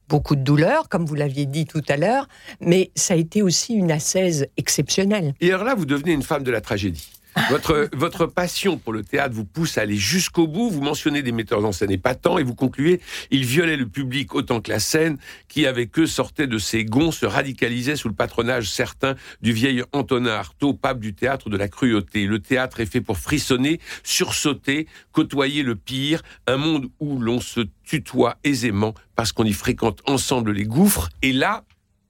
beaucoup 0.09 0.35
de 0.35 0.41
douleur 0.41 0.89
comme 0.89 1.05
vous 1.05 1.15
l'aviez 1.15 1.45
dit 1.45 1.65
tout 1.65 1.81
à 1.87 1.97
l'heure, 1.97 2.27
mais 2.61 2.91
ça 2.95 3.13
a 3.13 3.17
été 3.17 3.41
aussi 3.41 3.73
une 3.73 3.91
ascèse 3.91 4.47
exceptionnelle. 4.57 5.33
Et 5.41 5.51
alors 5.51 5.63
là, 5.63 5.75
vous 5.75 5.85
devenez 5.85 6.13
une 6.13 6.23
femme 6.23 6.43
de 6.43 6.51
la 6.51 6.61
tragédie. 6.61 7.09
Votre, 7.49 8.25
passion 8.25 8.77
pour 8.77 8.93
le 8.93 9.03
théâtre 9.03 9.33
vous 9.33 9.45
pousse 9.45 9.77
à 9.77 9.81
aller 9.81 9.97
jusqu'au 9.97 10.47
bout. 10.47 10.69
Vous 10.69 10.81
mentionnez 10.81 11.21
des 11.21 11.31
metteurs 11.31 11.63
en 11.65 11.71
scène 11.71 11.91
épatants 11.91 12.37
et 12.37 12.43
vous 12.43 12.55
concluez 12.55 13.01
ils 13.31 13.45
violaient 13.45 13.77
le 13.77 13.87
public 13.87 14.35
autant 14.35 14.61
que 14.61 14.71
la 14.71 14.79
scène, 14.79 15.17
qui 15.47 15.65
avec 15.65 15.97
eux 15.99 16.07
sortait 16.07 16.47
de 16.47 16.57
ses 16.57 16.85
gonds, 16.85 17.11
se 17.11 17.25
radicalisait 17.25 17.95
sous 17.95 18.07
le 18.07 18.13
patronage 18.13 18.69
certain 18.69 19.15
du 19.41 19.53
vieil 19.53 19.83
Antonin 19.91 20.31
Artaud, 20.31 20.73
pape 20.73 20.99
du 20.99 21.13
théâtre 21.13 21.49
de 21.49 21.57
la 21.57 21.67
cruauté. 21.67 22.25
Le 22.25 22.39
théâtre 22.39 22.79
est 22.79 22.85
fait 22.85 23.01
pour 23.01 23.17
frissonner, 23.17 23.79
sursauter, 24.03 24.87
côtoyer 25.11 25.63
le 25.63 25.75
pire, 25.75 26.21
un 26.47 26.57
monde 26.57 26.89
où 26.99 27.19
l'on 27.19 27.39
se 27.39 27.61
tutoie 27.83 28.37
aisément 28.43 28.93
parce 29.15 29.31
qu'on 29.31 29.43
y 29.43 29.53
fréquente 29.53 30.01
ensemble 30.05 30.51
les 30.51 30.65
gouffres. 30.65 31.09
Et 31.21 31.33
là, 31.33 31.63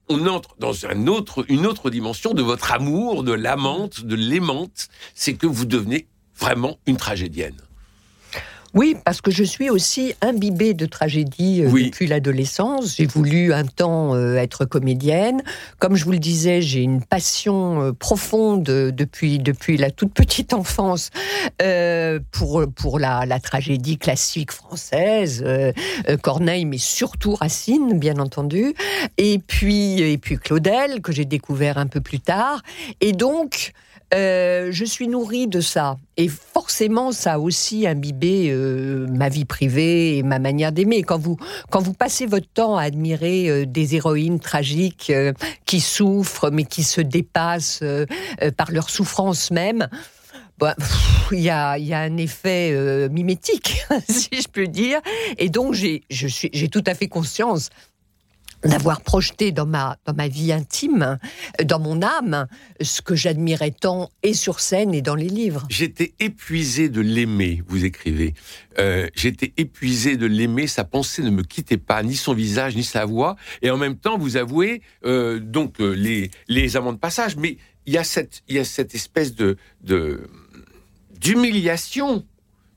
on 0.08 0.26
entre 0.26 0.56
dans 0.58 0.86
un 0.86 1.06
une 1.48 1.66
autre 1.66 1.90
dimension 1.90 2.34
de 2.34 2.42
votre 2.42 2.72
amour, 2.72 3.24
de 3.24 3.32
l'amante, 3.32 4.04
de 4.04 4.14
l'aimante, 4.14 4.88
c'est 5.14 5.34
que 5.34 5.46
vous 5.46 5.64
devenez 5.64 6.06
vraiment 6.36 6.78
une 6.86 6.96
tragédienne. 6.96 7.63
Oui, 8.74 8.96
parce 9.04 9.20
que 9.20 9.30
je 9.30 9.44
suis 9.44 9.70
aussi 9.70 10.14
imbibée 10.20 10.74
de 10.74 10.86
tragédie 10.86 11.62
euh, 11.62 11.68
Oui. 11.70 11.86
depuis 11.86 12.08
l'adolescence. 12.08 12.96
J'ai 12.96 13.06
voulu 13.06 13.52
un 13.52 13.64
temps 13.64 14.14
euh, 14.14 14.34
être 14.34 14.64
comédienne. 14.64 15.42
Comme 15.78 15.94
je 15.94 16.04
vous 16.04 16.10
le 16.12 16.18
disais, 16.18 16.60
j'ai 16.60 16.82
une 16.82 17.00
passion 17.02 17.80
euh, 17.82 17.92
profonde 17.92 18.64
depuis, 18.64 19.38
depuis 19.38 19.76
la 19.76 19.90
toute 19.92 20.12
petite 20.12 20.52
enfance 20.52 21.10
euh, 21.62 22.18
pour, 22.32 22.64
pour 22.74 22.98
la, 22.98 23.26
la 23.26 23.38
tragédie 23.38 23.96
classique 23.96 24.50
française, 24.50 25.42
euh, 25.46 25.72
Corneille, 26.22 26.64
mais 26.64 26.78
surtout 26.78 27.34
Racine, 27.36 27.98
bien 27.98 28.18
entendu. 28.18 28.74
Et 29.18 29.38
puis, 29.38 30.00
et 30.00 30.18
puis 30.18 30.36
Claudel, 30.36 31.00
que 31.00 31.12
j'ai 31.12 31.24
découvert 31.24 31.78
un 31.78 31.86
peu 31.86 32.00
plus 32.00 32.20
tard. 32.20 32.62
Et 33.00 33.12
donc, 33.12 33.72
euh, 34.12 34.68
je 34.70 34.84
suis 34.84 35.08
nourrie 35.08 35.46
de 35.46 35.60
ça. 35.60 35.96
et 36.16 36.28
forcément, 36.28 37.12
ça 37.12 37.34
a 37.34 37.38
aussi 37.38 37.86
imbibé 37.86 38.50
euh, 38.50 39.06
ma 39.08 39.28
vie 39.28 39.44
privée 39.44 40.18
et 40.18 40.22
ma 40.22 40.38
manière 40.38 40.72
d'aimer. 40.72 41.02
Quand 41.02 41.18
vous, 41.18 41.36
quand 41.70 41.80
vous 41.80 41.94
passez 41.94 42.26
votre 42.26 42.48
temps 42.48 42.76
à 42.76 42.82
admirer 42.82 43.48
euh, 43.48 43.66
des 43.66 43.96
héroïnes 43.96 44.40
tragiques 44.40 45.12
qui 45.66 45.80
souffrent, 45.80 46.50
mais 46.50 46.64
qui 46.64 46.82
se 46.82 47.00
dépassent 47.00 47.82
par 48.56 48.70
leur 48.70 48.90
souffrance 48.90 49.50
même, 49.50 49.88
bah, 50.58 50.76
il 51.32 51.40
y, 51.40 51.50
a, 51.50 51.78
y, 51.78 51.92
a, 51.92 52.00
un 52.00 52.16
effet 52.16 53.08
mimétique, 53.08 53.84
si 54.08 54.40
je 54.40 54.48
peux 54.48 54.66
dire. 54.66 55.00
Et 55.38 55.48
donc, 55.48 55.74
j'ai 55.74 56.68
tout 56.70 56.84
à 56.86 56.94
fait 56.94 57.08
conscience 57.08 57.70
d'avoir 58.64 59.00
projeté 59.00 59.52
dans 59.52 59.66
ma, 59.66 59.98
dans 60.06 60.14
ma 60.14 60.28
vie 60.28 60.52
intime, 60.52 61.18
dans 61.64 61.78
mon 61.78 62.02
âme, 62.02 62.46
ce 62.80 63.02
que 63.02 63.14
j'admirais 63.14 63.70
tant 63.70 64.10
et 64.22 64.34
sur 64.34 64.60
scène 64.60 64.94
et 64.94 65.02
dans 65.02 65.14
les 65.14 65.28
livres. 65.28 65.66
J'étais 65.68 66.14
épuisé 66.20 66.88
de 66.88 67.00
l'aimer, 67.00 67.62
vous 67.66 67.84
écrivez. 67.84 68.34
Euh, 68.78 69.08
J'étais 69.14 69.52
épuisé 69.56 70.16
de 70.16 70.26
l'aimer, 70.26 70.66
sa 70.66 70.84
pensée 70.84 71.22
ne 71.22 71.30
me 71.30 71.42
quittait 71.42 71.76
pas, 71.76 72.02
ni 72.02 72.16
son 72.16 72.34
visage, 72.34 72.76
ni 72.76 72.84
sa 72.84 73.04
voix. 73.04 73.36
Et 73.62 73.70
en 73.70 73.76
même 73.76 73.96
temps, 73.96 74.18
vous 74.18 74.36
avouez 74.36 74.82
euh, 75.04 75.38
donc 75.38 75.80
euh, 75.80 75.92
les, 75.92 76.30
les 76.48 76.76
amants 76.76 76.92
de 76.92 76.98
passage, 76.98 77.36
mais 77.36 77.58
il 77.86 77.92
y 77.92 77.98
a 77.98 78.04
cette, 78.04 78.42
il 78.48 78.56
y 78.56 78.58
a 78.58 78.64
cette 78.64 78.94
espèce 78.94 79.34
de 79.34 79.56
d'humiliation 81.20 82.24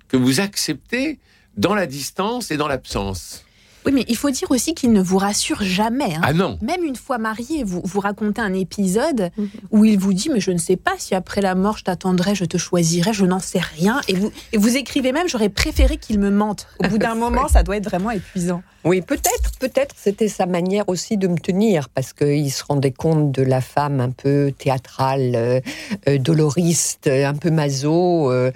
que 0.08 0.16
vous 0.16 0.40
acceptez 0.40 1.20
dans 1.58 1.76
la 1.76 1.86
distance 1.86 2.52
et 2.52 2.58
dans 2.58 2.68
l'absence. 2.68 3.44
Oui, 3.88 3.94
mais 3.94 4.06
il 4.10 4.18
faut 4.18 4.30
dire 4.30 4.52
aussi 4.52 4.74
qu'il 4.74 4.92
ne 4.92 5.02
vous 5.02 5.18
rassure 5.18 5.64
jamais. 5.64 6.16
Hein. 6.16 6.22
Ah 6.22 6.34
non. 6.34 6.60
Même 6.62 6.84
une 6.84 6.96
fois 6.96 7.18
marié, 7.18 7.64
vous, 7.64 7.82
vous 7.84 8.00
racontez 8.00 8.42
un 8.42 8.54
épisode 8.54 9.32
mhm. 9.38 9.50
où 9.72 9.86
il 9.86 9.98
vous 9.98 10.14
dit 10.14 10.30
Mais 10.30 10.42
je 10.42 10.52
ne 10.52 10.58
sais 10.58 10.76
pas 10.76 10.94
si 10.98 11.16
après 11.16 11.42
la 11.42 11.56
mort 11.56 11.78
je 11.78 11.86
t'attendrai, 11.86 12.36
je 12.36 12.46
te 12.46 12.58
choisirai, 12.58 13.14
je 13.14 13.26
n'en 13.26 13.40
sais 13.40 13.60
rien. 13.60 14.02
Et 14.08 14.14
vous, 14.14 14.32
et 14.52 14.58
vous 14.58 14.76
écrivez 14.76 15.12
même 15.12 15.30
J'aurais 15.30 15.50
préféré 15.50 15.98
qu'il 15.98 16.20
me 16.20 16.30
mente. 16.30 16.68
Au 16.84 16.88
bout 16.88 16.98
d'un 16.98 17.16
moment, 17.16 17.48
ça 17.48 17.64
doit 17.64 17.78
être 17.78 17.86
vraiment 17.86 18.12
épuisant. 18.12 18.62
Oui, 18.88 19.02
peut-être, 19.02 19.52
peut-être 19.60 19.96
c'était 19.98 20.30
sa 20.30 20.46
manière 20.46 20.88
aussi 20.88 21.18
de 21.18 21.28
me 21.28 21.38
tenir, 21.38 21.90
parce 21.90 22.14
qu'il 22.14 22.50
se 22.50 22.64
rendait 22.64 22.94
compte 22.94 23.34
de 23.34 23.44
la 23.44 23.60
femme 23.60 24.00
un 24.00 24.12
peu 24.12 24.54
théâtrale, 24.58 25.34
euh, 25.36 25.60
euh, 26.08 26.18
doloriste, 26.18 27.08
un 27.08 27.34
peu 27.34 27.52
maso 27.52 28.32
euh, 28.32 28.50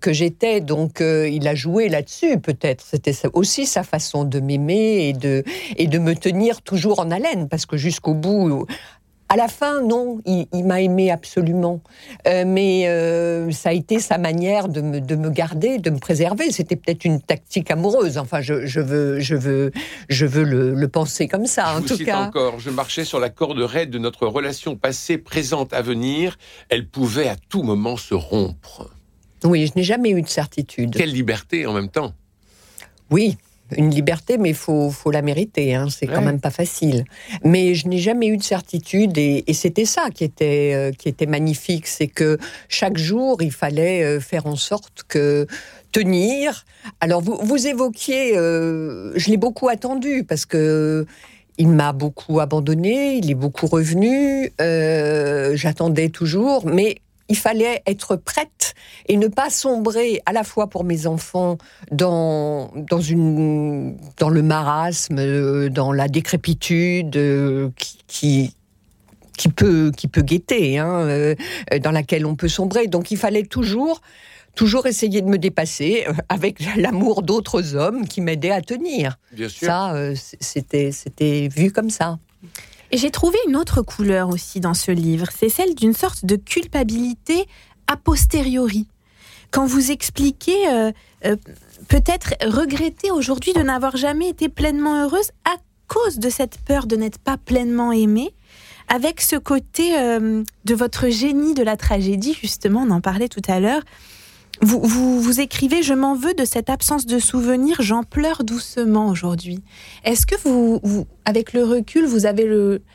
que 0.00 0.12
j'étais. 0.12 0.60
Donc 0.60 0.98
il 1.00 1.46
a 1.46 1.54
joué 1.54 1.88
là-dessus, 1.88 2.38
peut-être. 2.40 2.84
C'était 2.84 3.14
aussi 3.32 3.64
sa 3.64 3.84
façon 3.84 4.24
de 4.24 4.40
m'aimer 4.40 5.08
et 5.08 5.12
de, 5.12 5.44
et 5.76 5.86
de 5.86 5.98
me 6.00 6.16
tenir 6.16 6.62
toujours 6.62 6.98
en 6.98 7.12
haleine, 7.12 7.48
parce 7.48 7.64
que 7.64 7.76
jusqu'au 7.76 8.14
bout, 8.14 8.66
à 9.28 9.36
la 9.36 9.48
fin, 9.48 9.82
non, 9.82 10.20
il, 10.24 10.64
m'a 10.64 10.80
aimé 10.80 11.10
absolument. 11.10 11.80
Euh, 12.28 12.44
mais 12.46 12.86
euh, 12.86 13.50
ça 13.50 13.70
a 13.70 13.72
été 13.72 13.98
sa 13.98 14.18
manière 14.18 14.68
de 14.68 14.80
me, 14.80 15.00
de 15.00 15.16
me 15.16 15.30
garder, 15.30 15.78
de 15.78 15.90
me 15.90 15.98
préserver. 15.98 16.52
C'était 16.52 16.76
peut-être 16.76 17.04
une 17.04 17.20
tactique 17.20 17.70
amoureuse. 17.70 18.18
Enfin, 18.18 18.40
je, 18.40 18.66
je 18.66 18.80
veux, 18.80 19.18
je 19.18 19.34
veux, 19.34 19.72
je 20.08 20.26
veux 20.26 20.44
le, 20.44 20.88
penser 20.88 21.26
comme 21.26 21.46
ça, 21.46 21.76
en 21.76 21.82
je 21.82 21.94
tout 21.94 22.04
cas. 22.04 22.20
encore, 22.20 22.60
je 22.60 22.70
marchais 22.70 23.04
sur 23.04 23.18
la 23.18 23.28
corde 23.28 23.58
raide 23.58 23.90
de 23.90 23.98
notre 23.98 24.26
relation 24.28 24.76
passée, 24.76 25.18
présente, 25.18 25.72
à 25.72 25.82
venir. 25.82 26.38
Elle 26.68 26.86
pouvait 26.86 27.28
à 27.28 27.36
tout 27.48 27.64
moment 27.64 27.96
se 27.96 28.14
rompre. 28.14 28.90
Oui, 29.44 29.66
je 29.66 29.72
n'ai 29.76 29.82
jamais 29.82 30.10
eu 30.10 30.22
de 30.22 30.28
certitude. 30.28 30.94
Quelle 30.96 31.12
liberté 31.12 31.66
en 31.66 31.72
même 31.72 31.88
temps. 31.88 32.12
Oui, 33.10 33.36
une 33.76 33.90
liberté, 33.90 34.38
mais 34.38 34.50
il 34.50 34.54
faut, 34.54 34.90
faut 34.90 35.10
la 35.10 35.22
mériter. 35.22 35.74
Hein. 35.74 35.88
C'est 35.90 36.06
quand 36.06 36.22
même 36.22 36.40
pas 36.40 36.50
facile. 36.50 37.04
Mais 37.44 37.74
je 37.74 37.88
n'ai 37.88 37.98
jamais 37.98 38.28
eu 38.28 38.36
de 38.36 38.42
certitude, 38.42 39.18
et, 39.18 39.44
c'était 39.52 39.84
ça 39.84 40.10
qui 40.14 40.24
était, 40.24 40.72
euh, 40.74 40.92
qui 40.92 41.08
était 41.08 41.26
magnifique, 41.26 41.86
c'est 41.86 42.06
que 42.06 42.38
chaque 42.68 42.98
jour, 42.98 43.42
il 43.42 43.52
fallait 43.52 44.04
euh, 44.04 44.20
faire 44.20 44.46
en 44.46 44.56
sorte 44.56 45.02
que 45.08 45.46
tenir. 45.92 46.64
Alors 47.00 47.22
vous, 47.22 47.38
vous 47.42 47.66
évoquiez, 47.66 48.36
euh, 48.36 49.12
je 49.16 49.30
l'ai 49.30 49.38
beaucoup 49.38 49.68
attendu 49.68 50.24
parce 50.28 50.44
que 50.44 51.06
il 51.58 51.68
m'a 51.68 51.94
beaucoup 51.94 52.40
abandonné, 52.40 53.16
il 53.16 53.30
est 53.30 53.34
beaucoup 53.34 53.66
revenu. 53.66 54.52
J'attendais 55.56 56.10
toujours, 56.10 56.66
mais 56.66 56.96
il 57.28 57.36
fallait 57.36 57.82
être 57.86 58.16
prête 58.16 58.74
et 59.08 59.16
ne 59.16 59.28
pas 59.28 59.50
sombrer 59.50 60.22
à 60.26 60.32
la 60.32 60.44
fois 60.44 60.68
pour 60.68 60.84
mes 60.84 61.06
enfants 61.06 61.58
dans, 61.90 62.70
dans, 62.74 63.00
une, 63.00 63.96
dans 64.18 64.28
le 64.28 64.42
marasme, 64.42 65.18
euh, 65.18 65.68
dans 65.68 65.92
la 65.92 66.08
décrépitude 66.08 67.16
euh, 67.16 67.70
qui, 68.06 68.54
qui, 69.36 69.48
peut, 69.48 69.90
qui 69.96 70.08
peut 70.08 70.22
guetter, 70.22 70.78
hein, 70.78 71.00
euh, 71.00 71.34
dans 71.82 71.90
laquelle 71.90 72.26
on 72.26 72.36
peut 72.36 72.48
sombrer. 72.48 72.86
Donc 72.86 73.10
il 73.10 73.16
fallait 73.16 73.44
toujours 73.44 74.00
toujours 74.54 74.86
essayer 74.86 75.20
de 75.20 75.28
me 75.28 75.36
dépasser 75.36 76.06
avec 76.30 76.60
l'amour 76.76 77.22
d'autres 77.22 77.74
hommes 77.74 78.08
qui 78.08 78.22
m'aidaient 78.22 78.52
à 78.52 78.62
tenir. 78.62 79.18
Bien 79.32 79.50
sûr. 79.50 79.66
Ça, 79.66 79.94
c'était, 80.40 80.92
c'était 80.92 81.48
vu 81.54 81.70
comme 81.70 81.90
ça. 81.90 82.18
J'ai 82.92 83.10
trouvé 83.10 83.38
une 83.48 83.56
autre 83.56 83.82
couleur 83.82 84.28
aussi 84.28 84.60
dans 84.60 84.74
ce 84.74 84.92
livre, 84.92 85.26
c'est 85.36 85.48
celle 85.48 85.74
d'une 85.74 85.94
sorte 85.94 86.24
de 86.24 86.36
culpabilité 86.36 87.46
a 87.86 87.96
posteriori. 87.96 88.86
Quand 89.50 89.66
vous 89.66 89.90
expliquez 89.90 90.68
euh, 90.68 90.92
euh, 91.24 91.36
peut-être 91.88 92.34
regretter 92.42 93.10
aujourd'hui 93.10 93.52
de 93.52 93.60
n'avoir 93.60 93.96
jamais 93.96 94.28
été 94.28 94.48
pleinement 94.48 95.02
heureuse 95.02 95.30
à 95.44 95.56
cause 95.88 96.18
de 96.18 96.30
cette 96.30 96.58
peur 96.58 96.86
de 96.86 96.96
n'être 96.96 97.18
pas 97.18 97.36
pleinement 97.36 97.92
aimée, 97.92 98.34
avec 98.88 99.20
ce 99.20 99.36
côté 99.36 99.98
euh, 99.98 100.42
de 100.64 100.74
votre 100.74 101.08
génie 101.08 101.54
de 101.54 101.62
la 101.62 101.76
tragédie, 101.76 102.36
justement, 102.40 102.84
on 102.86 102.90
en 102.90 103.00
parlait 103.00 103.28
tout 103.28 103.42
à 103.48 103.60
l'heure, 103.60 103.82
vous, 104.62 104.80
vous, 105.20 105.40
écrivez 105.40 105.82
Je 105.82 105.94
m'en 105.94 106.14
veux 106.14 106.34
de 106.34 106.44
cette 106.44 106.70
absence 106.70 107.06
de 107.06 107.18
souvenir, 107.18 107.82
j'en 107.82 108.02
pleure 108.02 108.44
doucement 108.44 109.08
aujourd'hui. 109.08 109.62
Est-ce 110.04 110.26
que 110.26 110.34
vous, 110.44 111.06
avec 111.24 111.52
le 111.52 111.64
recul, 111.64 112.06
vous 112.06 112.26
avez 112.26 112.48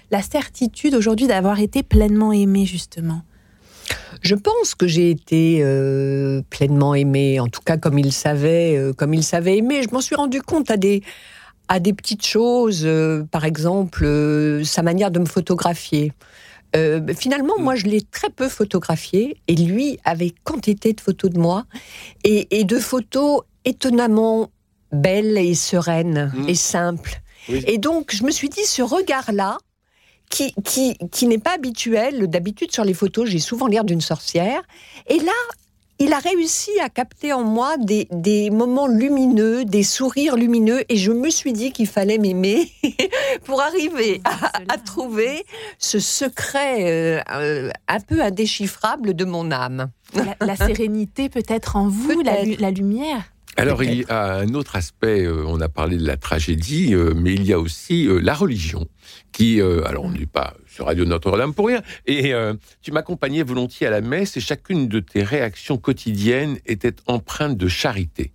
la 0.09 0.21
certitude 0.21 0.95
aujourd'hui 0.95 1.27
d'avoir 1.27 1.59
été 1.59 1.83
pleinement 1.83 2.31
aimé, 2.31 2.65
justement? 2.65 3.21
Je 4.21 4.35
pense 4.35 4.75
que 4.75 4.87
j'ai 4.87 5.09
été 5.09 5.59
euh, 5.61 6.41
pleinement 6.49 6.93
aimé, 6.93 7.39
en 7.39 7.47
tout 7.47 7.61
cas 7.61 7.77
comme 7.77 7.97
il 7.97 8.11
savait, 8.11 8.77
euh, 8.77 8.93
comme 8.93 9.13
il 9.13 9.23
savait 9.23 9.57
aimer. 9.57 9.81
Je 9.83 9.89
m'en 9.91 10.01
suis 10.01 10.15
rendu 10.15 10.41
compte 10.41 10.69
à 10.69 10.77
des 10.77 11.01
à 11.67 11.79
des 11.79 11.93
petites 11.93 12.25
choses, 12.25 12.81
euh, 12.83 13.23
par 13.31 13.45
exemple 13.45 14.05
sa 14.65 14.81
manière 14.81 15.09
de 15.09 15.19
me 15.19 15.25
photographier. 15.25 16.11
Euh, 16.75 17.01
finalement, 17.17 17.55
moi, 17.59 17.75
je 17.75 17.85
l'ai 17.85 18.01
très 18.01 18.29
peu 18.29 18.47
photographié, 18.47 19.41
et 19.47 19.55
lui 19.55 19.99
avait 20.05 20.33
quantité 20.43 20.93
de 20.93 21.01
photos 21.01 21.31
de 21.31 21.39
moi, 21.39 21.65
et, 22.23 22.63
de 22.63 22.79
photos 22.79 23.41
étonnamment 23.65 24.49
belles 24.91 25.37
et 25.37 25.55
sereines 25.55 26.31
mmh. 26.33 26.49
et 26.49 26.55
simples. 26.55 27.21
Et 27.49 27.77
donc, 27.77 28.13
je 28.13 28.23
me 28.23 28.31
suis 28.31 28.49
dit, 28.49 28.63
ce 28.65 28.81
regard-là, 28.81 29.57
qui, 30.29 30.53
qui, 30.63 30.97
qui 31.11 31.27
n'est 31.27 31.39
pas 31.39 31.55
habituel, 31.55 32.27
d'habitude 32.27 32.71
sur 32.71 32.85
les 32.85 32.93
photos, 32.93 33.27
j'ai 33.27 33.39
souvent 33.39 33.67
l'air 33.67 33.83
d'une 33.83 34.01
sorcière, 34.01 34.61
et 35.07 35.19
là, 35.19 35.31
il 36.01 36.13
a 36.13 36.19
réussi 36.19 36.71
à 36.83 36.89
capter 36.89 37.31
en 37.31 37.43
moi 37.43 37.77
des, 37.77 38.07
des, 38.11 38.49
moments 38.49 38.87
lumineux, 38.87 39.65
des 39.65 39.83
sourires 39.83 40.35
lumineux, 40.35 40.83
et 40.89 40.97
je 40.97 41.11
me 41.11 41.29
suis 41.29 41.53
dit 41.53 41.71
qu'il 41.71 41.85
fallait 41.85 42.17
m'aimer 42.17 42.71
pour 43.45 43.61
arriver 43.61 44.19
à, 44.25 44.77
trouver 44.79 45.45
ce 45.77 45.99
secret 45.99 46.77
euh, 46.79 47.21
euh, 47.31 47.69
un 47.87 47.99
peu 47.99 48.21
indéchiffrable 48.21 49.13
de 49.13 49.25
mon 49.25 49.51
âme. 49.51 49.91
La, 50.41 50.55
sérénité 50.55 51.29
peut-être 51.29 51.75
en 51.75 51.87
vous, 51.87 52.21
la, 52.21 52.43
la 52.43 52.71
lumière. 52.71 53.31
Alors 53.55 53.83
il 53.83 54.01
y 54.01 54.05
a 54.09 54.37
un 54.37 54.53
autre 54.55 54.77
aspect, 54.77 55.25
euh, 55.25 55.43
on 55.45 55.61
a 55.61 55.69
parlé 55.69 55.97
de 55.97 56.07
la 56.07 56.17
tragédie, 56.17 56.95
mais 57.15 57.33
il 57.33 57.43
y 57.43 57.53
a 57.53 57.59
aussi 57.59 58.07
la 58.09 58.33
religion, 58.33 58.87
qui, 59.31 59.61
alors 59.61 60.05
on 60.05 60.09
ne 60.09 60.17
dit 60.17 60.25
pas 60.25 60.55
sur 60.71 60.85
Radio 60.85 61.05
Notre-Dame 61.05 61.53
pour 61.53 61.67
rien. 61.67 61.81
Et 62.05 62.33
euh, 62.33 62.53
tu 62.81 62.91
m'accompagnais 62.91 63.43
volontiers 63.43 63.87
à 63.87 63.89
la 63.89 64.01
messe 64.01 64.37
et 64.37 64.39
chacune 64.39 64.87
de 64.87 64.99
tes 65.01 65.21
réactions 65.21 65.77
quotidiennes 65.77 66.59
était 66.65 66.95
empreinte 67.07 67.57
de 67.57 67.67
charité. 67.67 68.31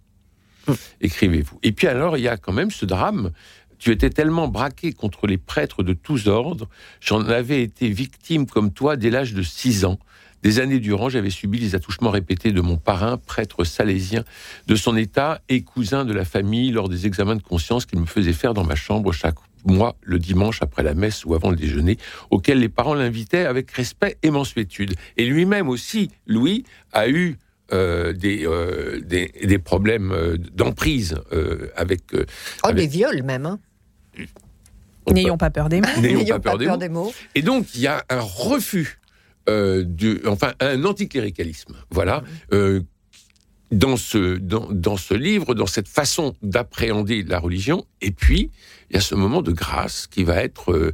Hum. 0.68 0.76
Écrivez-vous. 1.00 1.58
Et 1.62 1.72
puis 1.72 1.86
alors, 1.86 2.18
il 2.18 2.24
y 2.24 2.28
a 2.28 2.36
quand 2.36 2.52
même 2.52 2.70
ce 2.70 2.84
drame. 2.84 3.30
Tu 3.78 3.90
étais 3.90 4.10
tellement 4.10 4.48
braqué 4.48 4.92
contre 4.92 5.26
les 5.26 5.38
prêtres 5.38 5.82
de 5.82 5.92
tous 5.92 6.28
ordres, 6.28 6.68
j'en 7.00 7.26
avais 7.26 7.62
été 7.62 7.88
victime 7.88 8.46
comme 8.46 8.72
toi 8.72 8.96
dès 8.96 9.10
l'âge 9.10 9.34
de 9.34 9.42
6 9.42 9.84
ans. 9.84 9.98
Des 10.42 10.60
années 10.60 10.78
durant, 10.78 11.08
j'avais 11.08 11.30
subi 11.30 11.58
les 11.58 11.74
attouchements 11.74 12.10
répétés 12.10 12.52
de 12.52 12.60
mon 12.60 12.76
parrain, 12.76 13.16
prêtre 13.18 13.64
salésien 13.64 14.24
de 14.66 14.76
son 14.76 14.96
état 14.96 15.40
et 15.48 15.62
cousin 15.62 16.04
de 16.04 16.12
la 16.12 16.24
famille 16.24 16.70
lors 16.70 16.88
des 16.88 17.06
examens 17.06 17.36
de 17.36 17.42
conscience 17.42 17.84
qu'il 17.84 17.98
me 17.98 18.06
faisait 18.06 18.32
faire 18.32 18.54
dans 18.54 18.64
ma 18.64 18.76
chambre 18.76 19.12
chaque 19.12 19.36
moi, 19.66 19.96
le 20.02 20.18
dimanche 20.18 20.62
après 20.62 20.82
la 20.82 20.94
messe 20.94 21.24
ou 21.24 21.34
avant 21.34 21.50
le 21.50 21.56
déjeuner, 21.56 21.98
auquel 22.30 22.60
les 22.60 22.68
parents 22.68 22.94
l'invitaient 22.94 23.44
avec 23.44 23.70
respect 23.72 24.16
et 24.22 24.30
mensuétude. 24.30 24.94
Et 25.16 25.26
lui-même 25.26 25.68
aussi, 25.68 26.10
Louis, 26.26 26.64
a 26.92 27.08
eu 27.08 27.36
euh, 27.72 28.14
euh, 28.24 29.00
des, 29.00 29.32
des, 29.44 29.58
problèmes 29.58 30.12
euh, 30.12 30.36
d'emprise 30.38 31.16
avec, 31.74 32.02
Oh, 32.64 32.70
des 32.72 32.86
viols 32.86 33.24
même. 33.24 33.46
Hein. 33.46 33.58
N'ayons 35.12 35.36
pas 35.36 35.50
peur 35.50 35.68
des 35.68 35.80
mots. 35.80 35.88
N'ayons 36.00 36.38
pas, 36.38 36.56
peur, 36.56 36.78
des, 36.78 36.88
mots. 36.88 37.12
Et 37.34 37.42
donc, 37.42 37.74
il 37.74 37.80
y 37.80 37.86
a 37.88 38.04
un 38.08 38.20
refus, 38.20 39.00
du, 39.48 40.20
enfin, 40.26 40.52
un 40.60 40.84
anticléricalisme, 40.84 41.74
voilà, 41.90 42.22
dans 43.72 43.96
ce, 43.96 44.36
dans, 44.36 44.68
dans 44.70 44.96
ce 44.96 45.14
livre, 45.14 45.54
dans 45.54 45.66
cette 45.66 45.88
façon 45.88 46.34
d'appréhender 46.42 47.22
la 47.24 47.38
religion. 47.38 47.84
Et 48.00 48.10
puis, 48.12 48.50
il 48.90 48.94
y 48.94 48.96
a 48.96 49.00
ce 49.02 49.14
moment 49.14 49.42
de 49.42 49.52
grâce 49.52 50.06
qui 50.06 50.22
va 50.24 50.36
être 50.42 50.72
euh, 50.72 50.92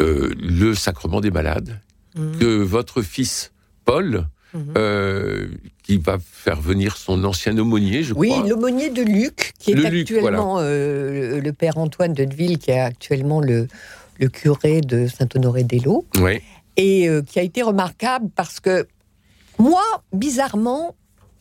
euh, 0.00 0.34
le 0.38 0.74
sacrement 0.74 1.20
des 1.20 1.30
malades, 1.30 1.80
Mhm. 2.16 2.38
que 2.38 2.46
votre 2.62 3.02
fils 3.02 3.52
Paul, 3.84 4.26
Mhm. 4.54 4.72
euh, 4.78 5.48
qui 5.82 5.98
va 5.98 6.16
faire 6.18 6.58
venir 6.60 6.96
son 6.96 7.22
ancien 7.24 7.56
aumônier, 7.58 8.02
je 8.02 8.14
Oui, 8.14 8.30
crois. 8.30 8.48
l'aumônier 8.48 8.88
de 8.88 9.02
Luc, 9.02 9.52
qui 9.58 9.72
est 9.72 9.74
Le 9.74 9.82
Luc, 9.90 10.10
actuellement 10.10 10.56
euh, 10.60 11.40
le- 11.42 11.52
père 11.52 11.76
Antoine 11.76 12.14
de 12.14 12.24
Deville, 12.24 12.56
qui 12.58 12.70
est 12.70 12.80
actuellement 12.80 13.40
le, 13.42 13.68
le 14.18 14.28
curé 14.28 14.80
de 14.80 15.06
Saint-Honoré-des-Laux, 15.08 16.06
Ouais. 16.18 16.40
et 16.78 17.06
euh, 17.08 17.20
qui 17.20 17.38
a 17.38 17.42
été 17.42 17.60
remarquable 17.62 18.30
parce 18.34 18.60
que 18.60 18.86
moi, 19.58 19.82
bizarrement, 20.14 20.94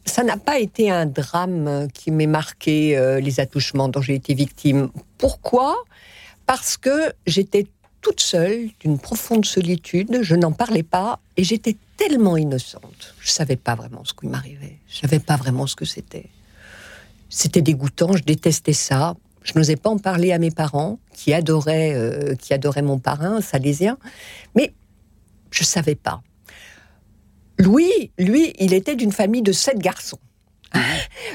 ça 0.06 0.24
n'a 0.24 0.38
pas 0.38 0.60
été 0.60 0.90
un 0.90 1.06
drame 1.06 1.88
qui 1.94 2.12
m'ait 2.12 2.28
marqué 2.28 2.98
euh, 2.98 3.20
les 3.20 3.40
attouchements 3.40 3.90
dont 3.90 4.02
j'ai 4.02 4.16
été 4.16 4.34
victime. 4.34 4.90
Pourquoi? 5.18 5.76
Parce 6.46 6.78
que 6.78 7.12
j'étais 7.26 7.68
toute 8.02 8.22
seule, 8.22 8.70
d'une 8.80 9.00
profonde 9.00 9.46
solitude, 9.46 10.20
je 10.22 10.36
n'en 10.36 10.52
parlais 10.52 10.84
pas, 10.84 11.20
et 11.38 11.44
j'étais 11.44 11.76
tellement 11.98 12.38
innocente. 12.38 13.16
Je 13.20 13.32
savais 13.32 13.56
pas 13.56 13.74
vraiment 13.74 14.04
ce 14.06 14.14
qui 14.14 14.28
m'arrivait. 14.28 14.78
Je 14.88 15.00
savais 15.00 15.20
pas 15.20 15.38
vraiment 15.38 15.66
ce 15.66 15.76
que 15.76 15.86
c'était. 15.86 16.30
C'était 17.30 17.64
dégoûtant, 17.64 18.16
je 18.16 18.24
détestais 18.24 18.74
ça. 18.74 19.16
Je 19.44 19.54
n'osais 19.56 19.76
pas 19.76 19.90
en 19.90 19.98
parler 19.98 20.32
à 20.34 20.38
mes 20.38 20.52
parents, 20.52 21.00
qui 21.14 21.34
adoraient, 21.34 21.94
euh, 21.96 22.36
qui 22.36 22.54
adoraient 22.54 22.84
mon 22.84 23.00
parrain, 23.00 23.42
salésien, 23.42 23.98
mais 24.56 24.72
je 25.50 25.64
savais 25.64 25.96
pas. 25.96 26.22
Louis, 27.58 28.12
lui, 28.18 28.54
il 28.60 28.74
était 28.74 28.96
d'une 28.96 29.12
famille 29.12 29.42
de 29.42 29.52
sept 29.52 29.80
garçons. 29.80 30.20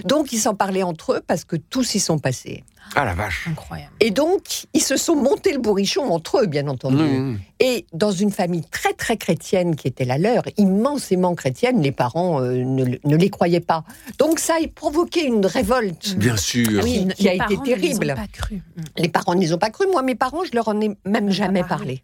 Donc, 0.04 0.32
ils 0.32 0.38
s'en 0.38 0.54
parlaient 0.54 0.82
entre 0.82 1.14
eux 1.14 1.20
parce 1.26 1.44
que 1.44 1.56
tous 1.56 1.94
y 1.94 2.00
sont 2.00 2.18
passés. 2.18 2.64
Ah 2.96 3.04
la 3.04 3.14
vache. 3.14 3.46
Incroyable. 3.48 3.92
Et 4.00 4.10
donc, 4.10 4.66
ils 4.74 4.82
se 4.82 4.96
sont 4.96 5.14
montés 5.14 5.52
le 5.52 5.60
bourrichon 5.60 6.10
entre 6.10 6.40
eux, 6.42 6.46
bien 6.46 6.66
entendu. 6.66 7.02
Mmh. 7.02 7.38
Et 7.60 7.86
dans 7.92 8.10
une 8.10 8.32
famille 8.32 8.64
très 8.70 8.92
très 8.94 9.16
chrétienne 9.16 9.76
qui 9.76 9.86
était 9.86 10.04
la 10.04 10.18
leur, 10.18 10.42
immensément 10.56 11.34
chrétienne, 11.34 11.82
les 11.82 11.92
parents 11.92 12.42
euh, 12.42 12.64
ne, 12.64 12.96
ne 13.04 13.16
les 13.16 13.30
croyaient 13.30 13.60
pas. 13.60 13.84
Donc 14.18 14.40
ça 14.40 14.54
a 14.54 14.68
provoqué 14.68 15.24
une 15.24 15.46
révolte. 15.46 16.16
Bien 16.16 16.36
sûr. 16.36 16.66
Ah 16.80 16.82
oui, 16.82 17.06
qui 17.16 17.28
a 17.28 17.34
été 17.34 17.38
parents 17.38 17.54
ne 17.62 17.66
les 17.66 17.72
ont 17.74 17.80
terrible. 17.80 18.14
pas 18.16 18.26
cru. 18.26 18.56
Mm. 18.56 18.82
Les 18.96 19.08
parents 19.08 19.34
ne 19.34 19.40
les 19.40 19.52
ont 19.52 19.58
pas 19.58 19.70
cru. 19.70 19.86
Moi, 19.86 20.02
mes 20.02 20.16
parents, 20.16 20.44
je 20.44 20.50
leur 20.54 20.68
en 20.68 20.80
ai 20.80 20.88
même 20.88 20.98
Même 21.04 21.30
jamais 21.30 21.62
pas 21.62 21.68
parlé. 21.68 22.02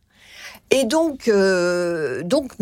Et 0.71 0.85
donc, 0.85 1.29
euh, 1.29 2.23
donc 2.25 2.53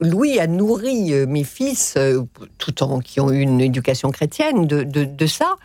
Louis 0.00 0.38
a 0.38 0.46
nourri 0.46 1.12
euh, 1.12 1.26
mes 1.26 1.42
fils, 1.42 1.94
euh, 1.96 2.22
tout 2.58 2.82
en 2.84 3.00
qui 3.00 3.20
ont 3.20 3.32
eu 3.32 3.40
une 3.40 3.60
éducation 3.60 4.10
chrétienne, 4.10 4.66
de, 4.66 5.26
ça. 5.26 5.56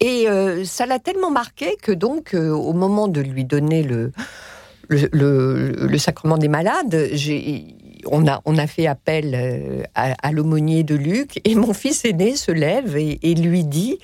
Et 0.00 0.26
ça 0.64 0.86
l'a 0.86 0.98
tellement 0.98 1.30
marqué 1.30 1.76
que 1.80 1.92
donc, 1.92 2.34
au 2.34 2.72
moment 2.72 3.06
de 3.06 3.20
lui 3.20 3.44
donner 3.44 3.82
le, 3.82 4.12
sacrement 5.98 6.38
des 6.38 6.48
malades, 6.48 7.10
on 8.06 8.26
a, 8.26 8.40
on 8.46 8.56
a 8.56 8.66
fait 8.66 8.86
appel 8.86 9.86
à, 9.94 10.32
l'aumônier 10.32 10.84
de 10.84 10.94
Luc 10.94 11.38
et 11.44 11.54
mon 11.54 11.74
fils 11.74 12.06
aîné 12.06 12.34
se 12.34 12.50
lève 12.50 12.96
et, 12.96 13.34
lui 13.34 13.64
dit 13.64 13.98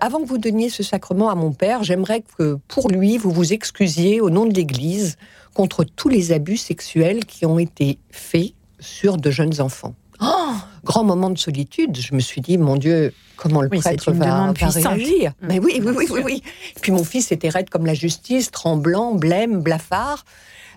Avant 0.00 0.20
que 0.20 0.26
vous 0.26 0.38
donniez 0.38 0.68
ce 0.68 0.82
sacrement 0.82 1.30
à 1.30 1.36
mon 1.36 1.52
père, 1.52 1.84
j'aimerais 1.84 2.24
que 2.36 2.58
pour 2.66 2.88
lui, 2.88 3.18
vous 3.18 3.30
vous 3.30 3.52
excusiez 3.52 4.20
au 4.20 4.30
nom 4.30 4.46
de 4.46 4.54
l'Église 4.54 5.16
contre 5.54 5.84
tous 5.84 6.08
les 6.08 6.32
abus 6.32 6.56
sexuels 6.56 7.24
qui 7.24 7.46
ont 7.46 7.58
été 7.58 7.98
faits 8.10 8.52
sur 8.80 9.16
de 9.16 9.30
jeunes 9.30 9.60
enfants. 9.60 9.94
Oh, 10.20 10.52
grand 10.84 11.04
moment 11.04 11.30
de 11.30 11.38
solitude. 11.38 11.96
Je 11.96 12.14
me 12.14 12.20
suis 12.20 12.40
dit, 12.40 12.58
mon 12.58 12.76
Dieu, 12.76 13.12
comment 13.36 13.62
le 13.62 13.68
Oui, 13.70 13.78
prêtre 13.78 14.08
une 14.08 14.18
va, 14.18 14.52
va 14.52 14.68
réagir? 14.68 15.32
Mm, 15.40 15.46
Mais 15.46 15.58
oui, 15.60 15.80
oui, 15.84 15.92
oui, 15.96 16.06
oui, 16.10 16.20
oui. 16.24 16.42
Puis 16.80 16.92
mon 16.92 17.04
fils 17.04 17.30
était 17.32 17.48
raide 17.48 17.70
comme 17.70 17.86
la 17.86 17.94
justice, 17.94 18.50
tremblant, 18.50 19.14
blême, 19.14 19.60
blafard. 19.62 20.24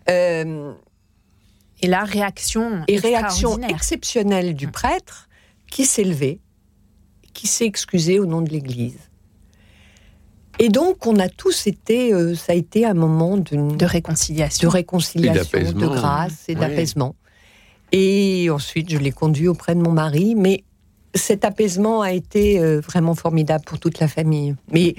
Euh, 0.10 0.72
Et 1.82 1.88
la 1.88 2.04
réaction. 2.04 2.84
et 2.88 2.98
réaction 2.98 3.60
exceptionnelle 3.68 4.56
du 4.56 4.68
prêtre 4.68 5.28
qui 5.72 5.86
s'est 5.86 6.04
levé, 6.04 6.40
qui 7.34 7.48
s'est 7.48 7.66
excusé 7.66 8.20
au 8.20 8.26
nom 8.26 8.42
de 8.42 8.50
l'Église. 8.50 9.00
Et 10.64 10.70
donc, 10.70 11.08
on 11.08 11.18
a 11.18 11.28
tous 11.28 11.66
été, 11.66 12.14
euh, 12.14 12.36
ça 12.36 12.52
a 12.52 12.56
été 12.56 12.86
un 12.86 12.94
moment 12.94 13.36
de 13.36 13.76
de 13.76 13.86
réconciliation. 13.86 14.70
réconciliation, 14.70 15.58
Et 15.58 15.74
de 15.74 15.88
grâce 15.88 16.46
et 16.50 16.54
Oui. 16.54 16.60
d'apaisement. 16.60 17.16
Et 17.92 18.48
ensuite, 18.52 18.92
je 18.92 19.00
l'ai 19.00 19.12
conduit 19.12 19.48
auprès 19.48 19.74
de 19.74 19.82
mon 19.82 19.92
mari, 19.92 20.36
mais 20.36 20.64
cet 21.16 21.46
apaisement 21.46 22.02
a 22.02 22.12
été 22.14 22.60
euh, 22.60 22.80
vraiment 22.80 23.16
formidable 23.16 23.64
pour 23.66 23.80
toute 23.80 24.00
la 24.00 24.08
famille. 24.08 24.56
Mais 24.72 24.94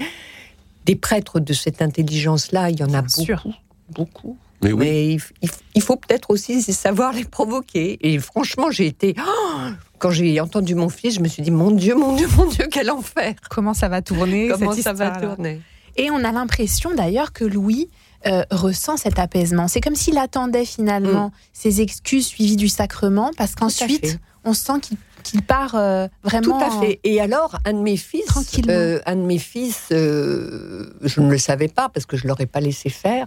des 0.83 0.97
prêtres 0.97 1.39
de 1.39 1.53
cette 1.53 1.81
intelligence-là, 1.81 2.69
il 2.69 2.79
y 2.81 2.83
en 2.83 2.87
a 2.87 3.01
Bien 3.01 3.01
beaucoup, 3.03 3.21
sûr. 3.23 3.47
beaucoup. 3.89 4.37
Mais 4.63 4.71
oui. 4.71 5.17
Mais 5.41 5.49
il, 5.75 5.81
faut 5.81 5.97
peut-être 5.97 6.29
aussi 6.29 6.61
savoir 6.61 7.13
les 7.13 7.25
provoquer. 7.25 7.97
Et 8.01 8.17
franchement, 8.19 8.71
j'ai 8.71 8.87
été. 8.87 9.15
Oh 9.19 9.69
quand 9.99 10.11
j'ai 10.11 10.41
entendu 10.41 10.75
mon 10.75 10.89
fils, 10.89 11.15
je 11.15 11.21
me 11.21 11.29
suis 11.29 11.41
dit 11.41 11.51
Mon 11.51 11.71
Dieu, 11.71 11.95
mon 11.95 12.15
Dieu, 12.15 12.27
mon 12.35 12.45
Dieu, 12.45 12.67
quel 12.69 12.91
enfer 12.91 13.35
Comment 13.49 13.73
ça 13.73 13.87
va 13.87 14.01
tourner 14.01 14.49
Comment 14.49 14.73
cette 14.73 14.83
ça 14.83 14.91
va 14.91 15.11
tourner 15.11 15.61
Et 15.95 16.11
on 16.11 16.23
a 16.25 16.31
l'impression 16.33 16.93
d'ailleurs 16.93 17.31
que 17.31 17.45
Louis 17.45 17.89
euh, 18.25 18.43
ressent 18.51 18.97
cet 18.97 19.17
apaisement. 19.17 19.69
C'est 19.69 19.79
comme 19.79 19.95
s'il 19.95 20.17
attendait 20.17 20.65
finalement 20.65 21.31
ses 21.53 21.79
excuses 21.79 22.27
suivies 22.27 22.57
du 22.57 22.67
sacrement, 22.67 23.31
parce 23.37 23.55
qu'ensuite, 23.55 24.19
on 24.43 24.53
sent 24.53 24.79
qu'il 24.81 24.97
qu'il 25.23 25.41
part 25.41 25.75
euh, 25.75 26.07
vraiment. 26.23 26.59
Tout 26.59 26.63
à 26.65 26.81
fait. 26.81 26.99
Et 27.03 27.19
alors, 27.21 27.57
un 27.65 27.73
de 27.73 27.79
mes 27.79 27.97
fils, 27.97 28.25
euh, 28.69 28.99
un 29.05 29.15
de 29.15 29.21
mes 29.21 29.39
fils, 29.39 29.87
euh, 29.91 30.93
je 31.01 31.21
ne 31.21 31.29
le 31.31 31.37
savais 31.37 31.67
pas 31.69 31.89
parce 31.89 32.05
que 32.05 32.17
je 32.17 32.27
l'aurais 32.27 32.45
pas 32.45 32.59
laissé 32.59 32.89
faire, 32.89 33.25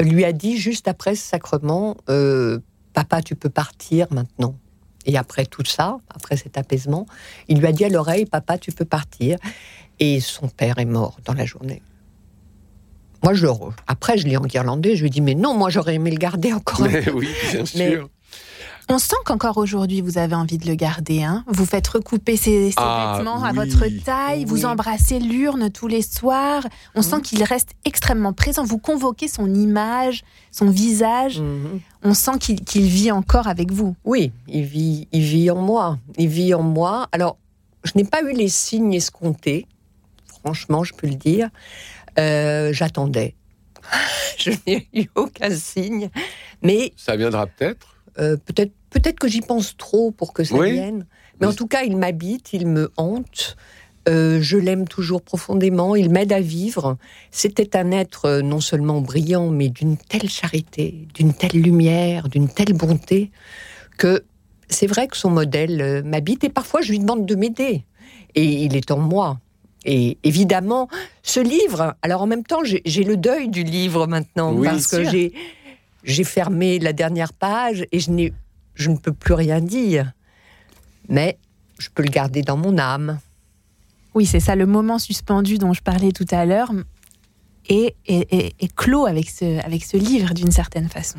lui 0.00 0.24
a 0.24 0.32
dit 0.32 0.56
juste 0.58 0.88
après 0.88 1.14
ce 1.14 1.28
sacrement, 1.28 1.96
euh, 2.08 2.58
papa, 2.94 3.20
tu 3.22 3.34
peux 3.34 3.50
partir 3.50 4.06
maintenant. 4.10 4.54
Et 5.04 5.18
après 5.18 5.44
tout 5.46 5.64
ça, 5.64 5.98
après 6.14 6.36
cet 6.36 6.56
apaisement, 6.56 7.06
il 7.48 7.58
lui 7.58 7.66
a 7.66 7.72
dit 7.72 7.84
à 7.84 7.88
l'oreille, 7.88 8.24
papa, 8.26 8.56
tu 8.58 8.70
peux 8.72 8.84
partir. 8.84 9.36
Et 9.98 10.20
son 10.20 10.48
père 10.48 10.78
est 10.78 10.84
mort 10.84 11.18
dans 11.24 11.34
la 11.34 11.44
journée. 11.44 11.82
Moi, 13.24 13.34
je 13.34 13.42
le 13.44 13.50
re- 13.52 13.72
Après, 13.86 14.18
je 14.18 14.26
l'ai 14.26 14.36
enguirlandé. 14.36 14.96
Je 14.96 15.02
lui 15.02 15.06
ai 15.08 15.10
dit, 15.10 15.20
mais 15.20 15.34
non, 15.34 15.54
moi, 15.56 15.70
j'aurais 15.70 15.94
aimé 15.94 16.10
le 16.10 16.16
garder 16.16 16.52
encore. 16.52 16.82
un 16.82 16.88
Mais 16.88 17.02
peu. 17.02 17.12
oui, 17.12 17.28
bien 17.52 17.64
Mais- 17.76 17.90
sûr. 17.92 18.10
On 18.88 18.98
sent 18.98 19.16
qu'encore 19.24 19.58
aujourd'hui, 19.58 20.00
vous 20.00 20.18
avez 20.18 20.34
envie 20.34 20.58
de 20.58 20.66
le 20.66 20.74
garder. 20.74 21.22
Hein 21.22 21.44
vous 21.46 21.64
faites 21.64 21.86
recouper 21.88 22.36
ses, 22.36 22.70
ses 22.70 22.76
Ah, 22.78 23.14
vêtements 23.16 23.42
à 23.44 23.52
votre 23.52 23.86
taille, 24.04 24.44
vous 24.44 24.64
embrassez 24.66 25.18
l'urne 25.18 25.70
tous 25.70 25.86
les 25.86 26.02
soirs. 26.02 26.64
On 26.94 27.00
Mhm. 27.00 27.04
sent 27.06 27.20
qu'il 27.22 27.42
reste 27.44 27.70
extrêmement 27.84 28.32
présent. 28.32 28.64
Vous 28.64 28.78
convoquez 28.78 29.28
son 29.28 29.52
image, 29.54 30.24
son 30.50 30.68
visage. 30.68 31.40
Mhm. 31.40 31.80
On 32.02 32.12
sent 32.14 32.38
qu'il 32.40 32.64
qu'il 32.64 32.82
vit 32.86 33.12
encore 33.12 33.46
avec 33.46 33.70
vous. 33.70 33.94
Oui, 34.04 34.32
il 34.48 34.64
vit, 34.64 35.08
il 35.12 35.22
vit 35.22 35.50
en 35.50 35.60
moi. 35.60 35.98
Il 36.18 36.28
vit 36.28 36.52
en 36.52 36.62
moi. 36.62 37.08
Alors, 37.12 37.38
je 37.84 37.92
n'ai 37.94 38.04
pas 38.04 38.22
eu 38.22 38.32
les 38.32 38.48
signes 38.48 38.92
escomptés, 38.94 39.66
franchement, 40.42 40.82
je 40.84 40.92
peux 40.92 41.06
le 41.06 41.14
dire. 41.14 41.48
Euh, 42.18 42.72
J'attendais. 42.72 43.36
je 44.38 44.50
n'ai 44.66 44.88
eu 44.92 45.06
aucun 45.14 45.50
signe. 45.54 46.10
Mais 46.62 46.92
Ça 46.96 47.16
viendra 47.16 47.46
peut-être. 47.46 47.86
Euh, 48.18 48.36
peut-être 48.36 48.72
peut-être 48.90 49.18
que 49.18 49.28
j'y 49.28 49.40
pense 49.40 49.76
trop 49.76 50.10
pour 50.10 50.32
que 50.32 50.44
ça 50.44 50.56
Oui. 50.56 50.72
vienne. 50.72 51.06
Mais 51.40 51.46
en 51.46 51.52
tout 51.54 51.66
cas, 51.66 51.82
il 51.82 51.96
m'habite, 51.96 52.52
il 52.52 52.66
me 52.66 52.90
hante. 52.96 53.56
Euh, 54.08 54.40
je 54.42 54.56
l'aime 54.58 54.86
toujours 54.86 55.22
profondément. 55.22 55.96
Il 55.96 56.10
m'aide 56.10 56.32
à 56.32 56.40
vivre. 56.40 56.98
C'était 57.30 57.76
un 57.76 57.90
être 57.92 58.26
euh, 58.26 58.42
non 58.42 58.60
seulement 58.60 59.00
brillant, 59.00 59.48
mais 59.48 59.68
d'une 59.68 59.96
telle 59.96 60.28
charité, 60.28 61.06
d'une 61.14 61.32
telle 61.32 61.60
lumière, 61.60 62.28
d'une 62.28 62.48
telle 62.48 62.74
bonté, 62.74 63.30
que 63.98 64.24
c'est 64.68 64.86
vrai 64.86 65.06
que 65.06 65.16
son 65.16 65.30
modèle 65.30 66.02
m'habite. 66.04 66.44
Et 66.44 66.48
parfois, 66.48 66.80
je 66.80 66.90
lui 66.90 66.98
demande 66.98 67.26
de 67.26 67.34
m'aider. 67.34 67.84
Et 68.34 68.44
il 68.64 68.76
est 68.76 68.90
en 68.90 68.98
moi. 68.98 69.38
Et 69.84 70.18
évidemment, 70.22 70.88
ce 71.22 71.40
livre. 71.40 71.94
Alors 72.02 72.22
en 72.22 72.26
même 72.26 72.44
temps, 72.44 72.60
j'ai 72.64 73.04
le 73.04 73.16
deuil 73.16 73.48
du 73.48 73.64
livre 73.64 74.06
maintenant 74.06 74.52
Oui. 74.54 74.68
parce 74.68 74.86
que 74.86 75.02
j'ai 75.04 75.32
j'ai 76.04 76.24
fermé 76.24 76.78
la 76.78 76.92
dernière 76.92 77.32
page 77.32 77.84
et 77.92 78.00
je 78.00 78.10
n'ai 78.10 78.32
je 78.74 78.90
ne 78.90 78.96
peux 78.96 79.12
plus 79.12 79.34
rien 79.34 79.60
dire. 79.60 80.12
Mais 81.08 81.38
je 81.78 81.88
peux 81.94 82.02
le 82.02 82.08
garder 82.08 82.42
dans 82.42 82.56
mon 82.56 82.78
âme. 82.78 83.18
Oui, 84.14 84.24
c'est 84.26 84.40
ça, 84.40 84.56
le 84.56 84.66
moment 84.66 84.98
suspendu 84.98 85.58
dont 85.58 85.72
je 85.74 85.82
parlais 85.82 86.12
tout 86.12 86.26
à 86.30 86.44
l'heure 86.46 86.70
est, 87.68 87.94
est- 88.06 88.32
est- 88.32 88.54
est 88.60 88.74
clos 88.74 89.06
avec 89.06 89.28
ce, 89.28 89.62
avec 89.64 89.84
ce 89.84 89.96
livre 89.96 90.32
d'une 90.34 90.50
certaine 90.52 90.88
façon. 90.88 91.18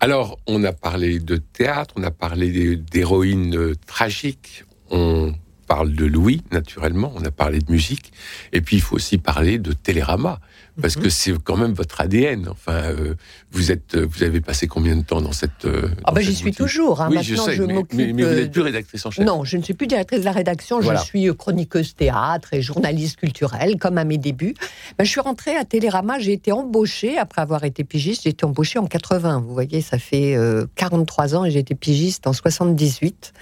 Alors, 0.00 0.38
on 0.46 0.62
a 0.64 0.72
parlé 0.72 1.20
de 1.20 1.36
théâtre, 1.36 1.94
on 1.96 2.02
a 2.02 2.10
parlé 2.10 2.76
d'héroïnes 2.76 3.56
euh, 3.56 3.74
tragiques, 3.86 4.64
on 4.90 5.32
parle 5.66 5.92
de 5.94 6.04
Louis, 6.04 6.42
naturellement, 6.52 7.12
on 7.16 7.24
a 7.24 7.30
parlé 7.30 7.58
de 7.60 7.70
musique, 7.70 8.12
et 8.52 8.60
puis 8.60 8.76
il 8.76 8.82
faut 8.82 8.96
aussi 8.96 9.16
parler 9.18 9.58
de 9.58 9.72
Télérama. 9.72 10.40
Parce 10.80 10.96
que 10.96 11.08
c'est 11.08 11.32
quand 11.42 11.56
même 11.56 11.72
votre 11.72 12.00
ADN. 12.00 12.48
Enfin, 12.48 12.72
euh, 12.74 13.14
vous 13.52 13.70
êtes, 13.72 13.96
vous 13.96 14.22
avez 14.22 14.40
passé 14.40 14.66
combien 14.66 14.96
de 14.96 15.02
temps 15.02 15.20
dans 15.20 15.32
cette 15.32 15.64
euh, 15.64 15.88
Ah 16.04 16.12
ben 16.12 16.20
cette 16.20 16.30
j'y 16.30 16.34
suis 16.36 16.52
toujours. 16.52 17.00
hein. 17.00 17.08
Oui, 17.10 17.16
Maintenant, 17.16 17.44
je 17.44 17.50
sais, 17.50 17.56
je 17.56 17.62
mais, 17.62 17.74
m'occupe. 17.74 17.98
mais- 17.98 18.12
mais 18.12 18.22
vous 18.22 18.28
euh, 18.28 18.34
n'êtes 18.36 18.52
plus 18.52 18.62
rédactrice 18.62 19.06
en 19.06 19.10
chef. 19.10 19.24
Non, 19.24 19.44
je 19.44 19.56
ne 19.56 19.62
suis 19.62 19.74
plus 19.74 19.86
directrice 19.86 20.20
de 20.20 20.24
la 20.24 20.32
rédaction, 20.32 20.80
Voilà. 20.80 21.00
je 21.00 21.04
suis 21.04 21.28
chroniqueuse 21.36 21.94
théâtre 21.94 22.54
et 22.54 22.62
journaliste 22.62 23.16
culturelle, 23.16 23.76
comme 23.78 23.98
à 23.98 24.04
mes 24.04 24.18
débuts. 24.18 24.54
Ben, 24.98 25.04
je 25.04 25.10
suis 25.10 25.20
rentrée 25.20 25.56
à 25.56 25.64
Télérama, 25.64 26.18
j'ai 26.18 26.32
été 26.32 26.52
embauchée, 26.52 27.18
après 27.18 27.42
avoir 27.42 27.64
été 27.64 27.84
pigiste, 27.84 28.22
j'ai 28.24 28.30
été 28.30 28.44
embauchée 28.44 28.78
en 28.78 28.86
80. 28.86 29.40
Vous 29.46 29.52
voyez, 29.54 29.80
ça 29.80 29.98
fait 29.98 30.34
euh, 30.36 30.66
43 30.76 31.34
ans 31.36 31.44
et 31.44 31.50
j'ai 31.50 31.60
été 31.60 31.74
pigiste 31.74 32.26
en 32.26 32.32
78. 32.32 33.32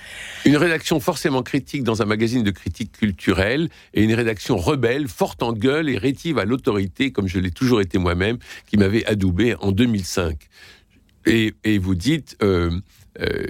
Une 0.45 0.57
rédaction 0.57 1.01
forcément 1.01 1.43
critique 1.43 1.83
dans 1.85 2.03
un 2.03 2.05
magazine 2.05 2.43
de 2.43 2.51
critique 2.51 2.93
culturelle 2.93 3.69
et 3.95 4.03
une 4.03 4.15
rédaction 4.15 4.57
rebelle, 4.57 5.09
forte 5.09 5.43
en 5.43 5.53
gueule 5.53 5.89
et 5.89 5.97
rétive 5.99 6.39
à 6.39 6.45
l'autorité, 6.45 7.13
comme 7.23 7.29
je 7.29 7.39
l'ai 7.39 7.53
toujours 7.53 7.81
été 7.81 7.99
moi-même, 7.99 8.39
qui 8.67 8.77
m'avait 8.77 9.07
adoubé 9.07 9.55
en 9.61 9.71
2005. 9.71 10.37
Et, 11.27 11.55
et 11.63 11.79
vous 11.79 11.95
dites, 11.95 12.37
euh, 12.43 12.81
euh, 13.21 13.45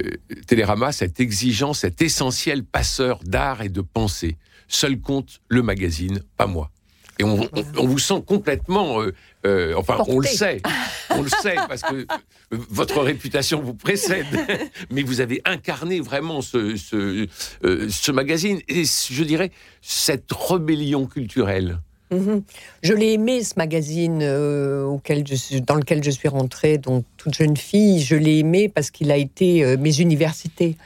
Télérama, 0.46 0.92
cet 0.92 1.20
exigeant, 1.20 1.72
cet 1.72 2.02
essentiel 2.02 2.64
passeur 2.64 3.20
d'art 3.24 3.62
et 3.62 3.70
de 3.70 3.80
pensée. 3.80 4.36
Seul 4.68 5.00
compte 5.00 5.40
le 5.48 5.62
magazine, 5.62 6.20
pas 6.36 6.46
moi. 6.46 6.70
Et 7.18 7.24
on, 7.24 7.40
on- 7.44 7.48
on 7.78 7.86
vous 7.86 7.98
sent 7.98 8.22
complètement, 8.26 9.00
euh, 9.00 9.14
euh, 9.46 9.74
enfin, 9.78 10.02
on 10.06 10.18
le 10.18 10.26
sait, 10.26 10.60
on 11.08 11.22
le 11.22 11.28
sait 11.30 11.56
parce 11.66 11.80
que 11.82 12.06
votre 12.50 13.00
réputation 13.00 13.62
vous 13.62 13.74
précède, 13.74 14.26
mais 14.90 15.02
vous 15.02 15.20
avez 15.22 15.40
incarné 15.46 16.00
vraiment 16.00 16.42
ce, 16.42 16.76
ce, 16.76 17.26
euh, 17.64 17.88
ce 17.88 18.12
magazine 18.12 18.60
et 18.68 18.82
je 18.84 19.24
dirais 19.24 19.50
cette 19.80 20.30
rébellion 20.30 21.06
culturelle. 21.06 21.80
Mhm. 22.12 22.42
Je 22.82 22.92
l'ai 22.92 23.14
aimé 23.14 23.42
ce 23.42 23.54
magazine 23.56 24.20
euh, 24.22 24.84
auquel 24.84 25.24
dans 25.66 25.76
lequel 25.76 26.04
je 26.04 26.10
suis 26.10 26.28
rentrée, 26.28 26.76
donc 26.76 27.04
toute 27.16 27.34
jeune 27.34 27.56
fille. 27.56 28.02
Je 28.02 28.16
l'ai 28.16 28.38
aimé 28.38 28.68
parce 28.68 28.90
qu'il 28.90 29.10
a 29.10 29.16
été 29.16 29.64
euh, 29.64 29.78
mes 29.78 29.98
universités. 29.98 30.76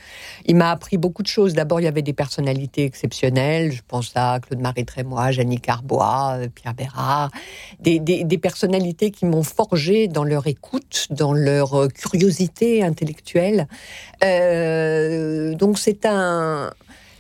Il 0.47 0.55
m'a 0.55 0.71
appris 0.71 0.99
beaucoup 0.99 1.25
de 1.25 1.29
choses. 1.29 1.55
D'abord, 1.55 1.81
il 1.81 1.85
y 1.85 1.89
avait 1.89 2.03
des 2.03 2.13
personnalités 2.13 2.85
exceptionnelles. 2.85 3.73
Je 3.73 3.83
pense 3.87 4.13
à 4.15 4.39
Claude-Marie 4.39 4.85
Trémois, 4.85 5.33
Janine 5.33 5.59
Carbois, 5.59 6.37
euh, 6.37 6.49
Pierre 6.49 6.75
Bérard. 6.75 7.31
Des, 7.81 7.99
personnalités 8.41 9.11
qui 9.11 9.25
m'ont 9.25 9.43
forgé 9.43 10.07
dans 10.07 10.23
leur 10.23 10.47
écoute, 10.47 11.09
dans 11.11 11.33
leur 11.33 11.89
curiosité 11.89 12.85
intellectuelle. 12.85 13.67
Donc 15.59 15.79
c'est 15.79 16.05
un... 16.05 16.71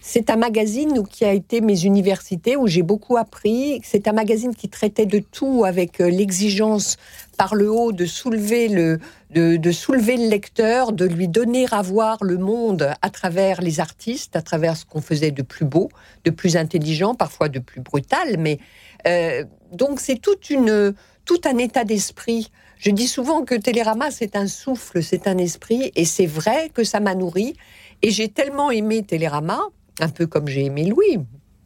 C'est 0.08 0.30
un 0.30 0.36
magazine 0.36 1.04
qui 1.04 1.24
a 1.24 1.32
été 1.32 1.60
mes 1.60 1.82
universités, 1.82 2.56
où 2.56 2.68
j'ai 2.68 2.82
beaucoup 2.82 3.16
appris. 3.16 3.80
C'est 3.82 4.06
un 4.06 4.12
magazine 4.12 4.54
qui 4.54 4.68
traitait 4.68 5.04
de 5.04 5.18
tout 5.18 5.64
avec 5.64 6.00
euh, 6.00 6.08
l'exigence 6.08 6.96
par 7.36 7.56
le 7.56 7.68
haut 7.72 7.90
de 7.90 8.06
soulever 8.06 8.68
le, 8.68 9.00
de, 9.30 9.72
soulever 9.72 10.16
le 10.16 10.28
lecteur, 10.28 10.92
de 10.92 11.06
lui 11.06 11.26
donner 11.26 11.66
à 11.72 11.82
voir 11.82 12.18
le 12.22 12.38
monde 12.38 12.94
à 13.02 13.10
travers 13.10 13.60
les 13.60 13.80
artistes, 13.80 14.36
à 14.36 14.42
travers 14.42 14.76
ce 14.76 14.84
qu'on 14.84 15.00
faisait 15.00 15.32
de 15.32 15.42
plus 15.42 15.64
beau, 15.64 15.88
de 16.24 16.30
plus 16.30 16.56
intelligent, 16.56 17.16
parfois 17.16 17.48
de 17.48 17.58
plus 17.58 17.80
brutal. 17.80 18.36
Mais 18.38 18.60
euh, 19.08 19.42
donc 19.72 19.98
c'est 19.98 20.20
tout 20.20 21.40
un 21.44 21.58
état 21.58 21.82
d'esprit. 21.82 22.52
Je 22.78 22.92
dis 22.92 23.08
souvent 23.08 23.44
que 23.44 23.56
Télérama 23.56 24.12
c'est 24.12 24.36
un 24.36 24.46
souffle, 24.46 25.02
c'est 25.02 25.26
un 25.26 25.36
esprit, 25.36 25.90
et 25.96 26.04
c'est 26.04 26.26
vrai 26.26 26.70
que 26.72 26.84
ça 26.84 27.00
m'a 27.00 27.16
nourri. 27.16 27.56
Et 28.02 28.12
j'ai 28.12 28.28
tellement 28.28 28.70
aimé 28.70 29.02
Télérama, 29.02 29.60
un 30.00 30.08
peu 30.08 30.26
comme 30.26 30.48
j'ai 30.48 30.64
aimé 30.64 30.84
Louis, 30.84 31.18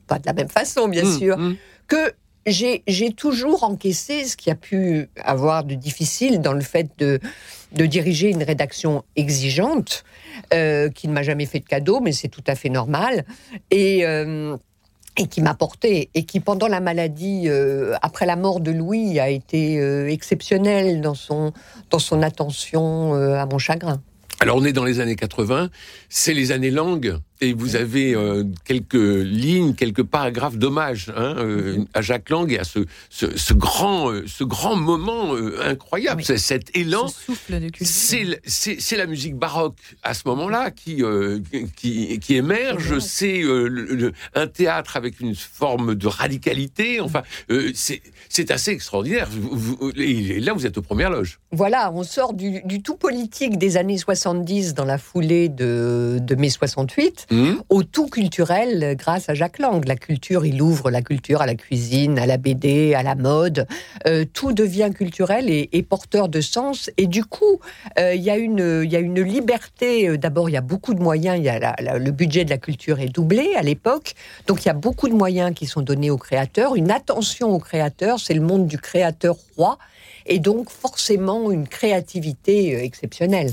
pas 0.06 0.18
de 0.18 0.26
la 0.26 0.32
même 0.32 0.48
façon 0.48 0.88
bien 0.88 1.04
Mmh, 1.04 1.18
sûr, 1.18 1.38
mmh. 1.38 1.56
que 1.88 2.12
j'ai 2.46 3.12
toujours 3.16 3.64
encaissé 3.64 4.24
ce 4.24 4.36
qui 4.36 4.50
a 4.50 4.54
pu 4.54 5.08
avoir 5.22 5.62
de 5.64 5.74
difficile 5.74 6.40
dans 6.40 6.54
le 6.54 6.62
fait 6.62 6.88
de, 6.98 7.20
de 7.72 7.86
diriger 7.86 8.30
une 8.30 8.42
rédaction 8.42 9.04
exigeante, 9.14 10.04
euh, 10.54 10.88
qui 10.88 11.06
ne 11.06 11.12
m'a 11.12 11.22
jamais 11.22 11.46
fait 11.46 11.60
de 11.60 11.66
cadeau, 11.66 12.00
mais 12.00 12.12
c'est 12.12 12.28
tout 12.28 12.42
à 12.46 12.54
fait 12.54 12.70
normal, 12.70 13.24
et, 13.70 14.06
euh, 14.06 14.56
et 15.16 15.26
qui 15.26 15.42
m'a 15.42 15.54
porté, 15.54 16.08
et 16.14 16.24
qui 16.24 16.40
pendant 16.40 16.66
la 16.66 16.80
maladie, 16.80 17.44
euh, 17.46 17.94
après 18.00 18.26
la 18.26 18.36
mort 18.36 18.60
de 18.60 18.70
Louis, 18.70 19.20
a 19.20 19.28
été 19.28 19.78
euh, 19.78 20.08
exceptionnel 20.08 21.02
dans 21.02 21.14
son, 21.14 21.52
dans 21.90 21.98
son 21.98 22.22
attention 22.22 23.14
euh, 23.14 23.34
à 23.34 23.46
mon 23.46 23.58
chagrin. 23.58 24.00
Alors 24.40 24.56
on 24.56 24.64
est 24.64 24.72
dans 24.72 24.84
les 24.84 25.00
années 25.00 25.16
80, 25.16 25.68
c'est 26.08 26.32
les 26.32 26.52
années 26.52 26.70
langues, 26.70 27.18
et 27.40 27.52
vous 27.54 27.76
avez 27.76 28.14
euh, 28.14 28.44
quelques 28.64 28.94
lignes, 28.94 29.74
quelques 29.74 30.02
paragraphes 30.02 30.56
d'hommage 30.58 31.10
hein, 31.16 31.34
euh, 31.38 31.84
à 31.94 32.02
Jacques 32.02 32.28
Lang 32.30 32.50
et 32.52 32.58
à 32.58 32.64
ce, 32.64 32.80
ce, 33.08 33.36
ce 33.36 33.54
grand, 33.54 34.10
euh, 34.10 34.24
ce 34.26 34.44
grand 34.44 34.76
moment 34.76 35.34
incroyable, 35.62 36.18
Oui. 36.20 36.24
c'est 36.26 36.38
cet 36.38 36.76
élan. 36.76 37.08
Ce 37.08 37.24
souffle 37.26 37.60
de 37.60 37.68
culture. 37.68 38.36
C'est 38.46 38.96
la 38.96 39.06
musique 39.06 39.36
baroque 39.36 39.76
à 40.02 40.14
ce 40.14 40.22
moment-là 40.26 40.70
qui, 40.70 41.02
qui, 41.76 42.18
qui 42.18 42.34
émerge. 42.36 42.98
C'est 42.98 43.42
un 44.34 44.46
théâtre 44.46 44.96
avec 44.96 45.20
une 45.20 45.34
forme 45.34 45.94
de 45.94 46.06
radicalité. 46.06 47.00
Enfin, 47.00 47.22
euh, 47.50 47.70
c'est 47.74 48.02
c'est 48.28 48.50
assez 48.50 48.70
extraordinaire. 48.70 49.28
Vous- 49.30 49.76
vous- 49.78 49.90
et 49.96 50.40
là, 50.40 50.52
vous 50.52 50.66
êtes 50.66 50.78
aux 50.78 50.82
premières 50.82 51.10
loges. 51.10 51.40
Voilà, 51.52 51.90
on 51.92 52.02
sort 52.04 52.32
du, 52.34 52.60
du 52.64 52.82
tout 52.82 52.96
politique 52.96 53.58
des 53.58 53.76
années 53.76 53.98
70 53.98 54.74
dans 54.74 54.84
la 54.84 54.98
foulée 54.98 55.48
de, 55.48 56.18
de 56.20 56.34
mai 56.36 56.48
68 56.50 57.26
Au 57.68 57.82
tout 57.84 58.08
culturel 58.08 58.96
grâce 58.98 59.28
à 59.28 59.34
Jacques 59.34 59.58
Lang. 59.60 59.84
La 59.86 59.94
culture, 59.96 60.44
il 60.44 60.60
ouvre 60.60 60.90
la 60.90 61.00
culture 61.02 61.40
à 61.42 61.46
la 61.46 61.54
cuisine, 61.54 62.18
à 62.18 62.26
la 62.26 62.36
BD, 62.38 62.94
à 62.94 63.02
la 63.02 63.14
mode. 63.14 63.66
Euh, 64.06 64.24
tout 64.32 64.52
devient 64.52 64.90
culturel 64.94 65.48
et, 65.48 65.68
et 65.72 65.82
porteur 65.82 66.28
de 66.28 66.40
sens. 66.40 66.90
Et 66.96 67.06
du 67.06 67.24
coup, 67.24 67.60
euh, 67.98 68.14
il 68.14 68.22
y, 68.22 68.30
a 68.30 68.36
une- 68.36 68.82
il 68.84 68.90
y 68.90 68.96
a 68.96 68.98
une 69.00 69.20
liberté. 69.22 70.08
Euh, 70.08 70.16
D'abord, 70.18 70.48
il 70.48 70.52
y 70.54 70.56
a 70.56 70.60
beaucoup 70.60 70.92
de 70.94 71.00
moyens. 71.02 71.38
Il 71.38 71.44
y 71.44 71.48
a 71.48 71.58
la- 71.58 71.76
la- 71.80 71.98
le 71.98 72.10
budget 72.10 72.44
de 72.44 72.50
la 72.50 72.58
culture 72.58 72.98
est 73.00 73.08
doublé 73.08 73.54
à 73.56 73.62
l'époque. 73.62 74.14
Donc, 74.48 74.64
il 74.64 74.66
y 74.66 74.70
a 74.70 74.74
beaucoup 74.74 75.08
de 75.08 75.14
moyens 75.14 75.54
qui 75.54 75.66
sont 75.66 75.82
donnés 75.82 76.10
aux 76.10 76.18
créateurs. 76.18 76.74
Une 76.74 76.90
attention 76.90 77.50
aux 77.54 77.60
créateurs. 77.60 78.18
C'est 78.18 78.34
le 78.34 78.40
monde 78.42 78.66
du 78.66 78.78
créateur 78.78 79.36
roi. 79.56 79.78
Et 80.26 80.38
donc, 80.40 80.68
forcément, 80.70 81.50
une 81.50 81.66
créativité 81.68 82.82
exceptionnelle. 82.84 83.50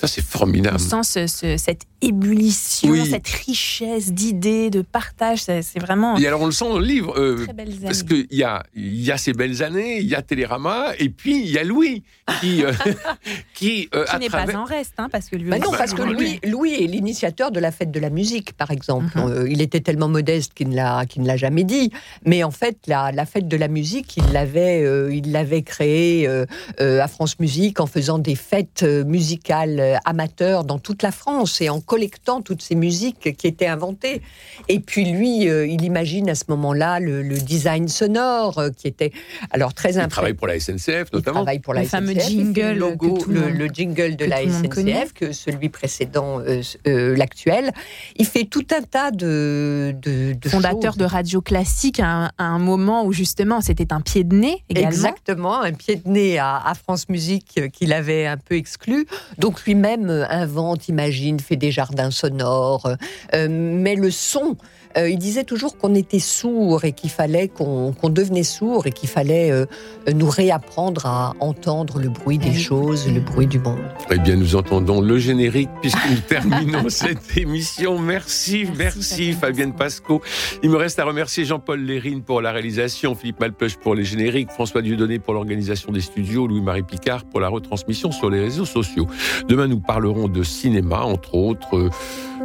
Ça, 0.00 0.08
c'est 0.08 0.24
formidable. 0.24 0.76
On 0.80 1.02
sent 1.02 1.26
ce- 1.26 1.26
ce- 1.26 1.56
cette 1.56 1.82
ébullition, 2.04 2.90
Oui. 2.90 3.06
cette 3.10 3.28
richesse 3.28 4.12
d'idées, 4.12 4.70
de 4.70 4.82
partage. 4.82 5.40
C'est 5.40 5.78
vraiment 5.80 6.16
Et 6.16 6.26
alors, 6.26 6.40
on 6.42 6.46
le 6.46 6.52
sent 6.52 6.68
dans 6.68 6.78
le 6.78 6.84
livre. 6.86 7.14
euh, 7.18 7.44
très 7.44 7.52
belles 7.52 7.68
années. 7.72 7.84
Parce 7.84 8.02
qu'il 8.02 8.26
y 8.30 8.42
a, 8.42 8.62
il 8.74 9.00
y 9.02 9.10
a 9.10 9.16
ces 9.16 9.32
belles 9.32 9.62
années, 9.62 9.98
il 10.00 10.06
y 10.06 10.14
a 10.14 10.22
Télérama, 10.22 10.92
et 10.98 11.08
puis 11.08 11.40
il 11.40 11.50
y 11.50 11.58
a 11.58 11.64
Louis, 11.64 12.02
qui, 12.40 12.64
euh, 12.64 12.72
qui, 13.54 13.88
euh, 13.94 14.04
qui 14.04 14.18
n'est 14.18 14.28
travers- 14.28 14.54
pas 14.54 14.60
en 14.60 14.64
reste, 14.64 14.94
hein, 14.98 15.08
parce 15.10 15.28
que 15.28 15.36
lui 15.36 15.48
Bah 15.50 15.58
non, 15.58 15.70
parce 15.70 15.94
que 15.94 16.02
Louis, 16.02 16.40
Louis 16.44 16.74
est 16.74 16.86
l'initiateur 16.86 17.50
de 17.50 17.60
la 17.60 17.70
fête 17.70 17.90
de 17.90 18.00
la 18.00 18.10
musique, 18.10 18.52
par 18.54 18.70
exemple. 18.70 19.10
Mhm. 19.18 19.30
Euh, 19.30 19.48
il 19.50 19.60
était 19.62 19.80
tellement 19.80 20.08
modeste 20.08 20.52
qu'il 20.54 20.68
ne 20.70 20.76
l'a 20.76 21.06
qu'il 21.06 21.22
ne 21.22 21.26
l'a 21.26 21.36
jamais 21.36 21.64
dit. 21.64 21.90
Mais 22.24 22.44
en 22.44 22.50
fait, 22.50 22.76
la, 22.86 23.12
la 23.12 23.26
fête 23.26 23.48
de 23.48 23.56
la 23.56 23.68
musique, 23.68 24.16
il 24.16 24.32
l'avait 24.32 24.82
euh, 24.84 25.14
il 25.14 25.32
l'avait 25.32 25.62
créée 25.62 26.26
euh, 26.26 26.44
euh, 26.80 27.00
à 27.02 27.08
France 27.08 27.38
Musique 27.38 27.80
en 27.80 27.86
faisant 27.86 28.18
des 28.18 28.34
fêtes 28.34 28.82
musicales 28.84 29.98
amateurs 30.04 30.64
dans 30.64 30.78
toute 30.78 31.02
la 31.02 31.10
France 31.12 31.60
et 31.60 31.68
en 31.68 31.80
collectant 31.94 32.42
toutes 32.42 32.62
ces 32.62 32.74
musiques 32.74 33.36
qui 33.36 33.46
étaient 33.46 33.66
inventées. 33.68 34.20
Et 34.68 34.80
puis 34.80 35.04
lui, 35.04 35.48
euh, 35.48 35.66
il 35.66 35.82
imagine 35.84 36.28
à 36.28 36.34
ce 36.34 36.44
moment-là 36.48 36.98
le, 37.00 37.22
le 37.22 37.36
design 37.38 37.86
sonore 37.88 38.58
euh, 38.58 38.70
qui 38.76 38.88
était 38.88 39.12
alors 39.50 39.74
très 39.74 39.90
il 39.90 39.98
impressionnant. 40.00 40.08
travaille 40.08 40.34
pour 40.34 40.46
la 40.48 40.58
SNCF 40.58 41.08
Il 41.12 41.16
notamment. 41.16 41.38
travaille 41.44 41.60
pour 41.60 41.74
la 41.74 41.82
Le 41.82 41.88
fameux 41.88 42.14
SNCF, 42.14 42.30
il 42.30 42.38
jingle 42.38 42.60
le, 42.60 42.74
logo, 42.74 43.14
que 43.14 43.22
tout 43.22 43.30
le 43.30 43.34
le, 43.40 43.46
monde- 43.46 43.58
le 43.58 43.66
jingle 43.68 44.16
de 44.16 44.24
que 44.24 44.30
la. 44.30 44.38
SNCF, 44.42 45.12
que 45.12 45.32
celui 45.32 45.68
précédent, 45.68 46.40
euh, 46.40 46.62
euh, 46.88 47.16
l'actuel. 47.16 47.70
Il 48.16 48.26
fait 48.26 48.44
tout 48.44 48.66
un 48.76 48.82
tas 48.82 49.10
de, 49.10 49.94
de, 50.02 50.32
de 50.32 50.48
fondateur 50.48 50.92
choses. 50.94 50.96
de 50.98 51.04
radio 51.04 51.40
classique 51.40 52.00
à 52.00 52.06
un, 52.08 52.26
à 52.38 52.44
un 52.44 52.58
moment 52.58 53.04
où 53.04 53.12
justement 53.12 53.60
c'était 53.60 53.92
un 53.92 54.00
pied 54.00 54.24
de 54.24 54.34
nez 54.34 54.64
également. 54.68 54.88
Exactement, 54.90 55.60
un 55.60 55.72
pied 55.72 55.96
de 55.96 56.08
nez 56.08 56.38
à, 56.38 56.56
à 56.56 56.74
France 56.74 57.08
Musique 57.08 57.60
qu'il 57.72 57.92
avait 57.92 58.26
un 58.26 58.36
peu 58.36 58.56
exclu. 58.56 59.06
Donc 59.38 59.64
lui-même 59.64 60.10
invente, 60.30 60.88
imagine, 60.88 61.38
fait 61.40 61.56
des 61.56 61.70
jardins 61.74 62.10
sonores, 62.10 62.86
euh, 62.86 62.96
euh, 63.34 63.48
met 63.48 63.96
le 63.96 64.10
son. 64.10 64.56
Euh, 64.96 65.08
il 65.08 65.18
disait 65.18 65.44
toujours 65.44 65.76
qu'on 65.76 65.94
était 65.94 66.18
sourd 66.20 66.84
et 66.84 66.92
qu'il 66.92 67.10
fallait 67.10 67.48
qu'on 67.48 67.92
qu'on 67.92 68.10
devenait 68.10 68.42
sourd 68.44 68.86
et 68.86 68.92
qu'il 68.92 69.08
fallait 69.08 69.50
euh, 69.50 69.66
nous 70.12 70.28
réapprendre 70.30 71.04
à 71.06 71.34
entendre 71.40 71.98
le 71.98 72.08
bruit 72.08 72.38
des 72.38 72.50
Oui. 72.50 72.58
choses, 72.60 73.08
le 73.12 73.20
bruit 73.20 73.46
du 73.46 73.58
monde. 73.58 73.78
Eh 74.10 74.18
bien, 74.18 74.36
nous 74.36 74.54
entendons 74.56 75.00
le 75.00 75.18
générique 75.18 75.70
puisque 75.80 75.98
nous 76.10 76.20
terminons 76.28 76.88
cette 76.88 77.36
émission. 77.36 77.98
Merci, 77.98 78.64
merci, 78.66 78.76
Merci, 78.76 79.32
Fabienne 79.32 79.54
Fabienne 79.54 79.72
Pasco. 79.74 80.22
Il 80.62 80.70
me 80.70 80.76
reste 80.76 80.98
à 80.98 81.04
remercier 81.04 81.44
Jean-Paul 81.44 81.80
Lérine 81.80 82.22
pour 82.22 82.40
la 82.40 82.52
réalisation, 82.52 83.14
Philippe 83.14 83.40
Malpeuch 83.40 83.76
pour 83.76 83.94
les 83.94 84.04
génériques, 84.04 84.50
François 84.50 84.82
Dieudonné 84.82 85.18
pour 85.18 85.34
l'organisation 85.34 85.90
des 85.92 86.00
studios, 86.00 86.46
Louis-Marie 86.46 86.82
Picard 86.84 87.24
pour 87.24 87.40
la 87.40 87.48
retransmission 87.48 88.12
sur 88.12 88.30
les 88.30 88.40
réseaux 88.40 88.64
sociaux. 88.64 89.06
Demain, 89.48 89.66
nous 89.66 89.80
parlerons 89.80 90.28
de 90.28 90.42
cinéma, 90.42 91.00
entre 91.00 91.34
autres. 91.34 91.76
euh, 91.76 91.90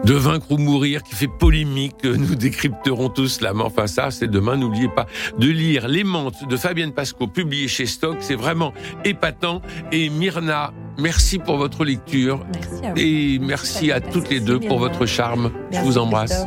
de 0.04 0.14
Vaincre 0.14 0.52
ou 0.52 0.58
Mourir, 0.58 1.04
qui 1.04 1.16
fait 1.16 1.28
polémique. 1.28 2.04
Nous 2.04 2.36
décrypterons 2.36 3.10
tout 3.10 3.28
cela. 3.28 3.54
Mais 3.54 3.64
enfin, 3.64 3.88
ça, 3.88 4.12
c'est 4.12 4.28
demain. 4.28 4.58
N'oubliez 4.58 4.90
pas 4.90 5.08
de 5.38 5.48
lire 5.48 5.88
Les 5.88 6.04
Mentes 6.04 6.48
de 6.48 6.58
Fabienne 6.58 6.94
Pasco, 6.94 7.28
publié 7.28 7.68
chez 7.68 7.86
Stock. 7.86 8.18
C'est 8.20 8.36
vraiment 8.36 8.74
épatant. 9.06 9.62
Et 9.92 10.10
Myrna, 10.10 10.74
merci 10.98 11.40
pour 11.40 11.58
votre 11.58 11.84
lecture. 11.86 12.46
Merci 12.54 12.86
à 12.86 12.90
vous. 12.92 13.00
Et 13.00 13.40
merci 13.40 13.92
à 13.92 14.02
toutes 14.02 14.30
les 14.30 14.40
deux 14.40 14.60
pour 14.60 14.80
votre 14.80 15.06
charme. 15.06 15.52
Je 15.72 15.80
vous 15.80 15.98
embrasse. 15.98 16.46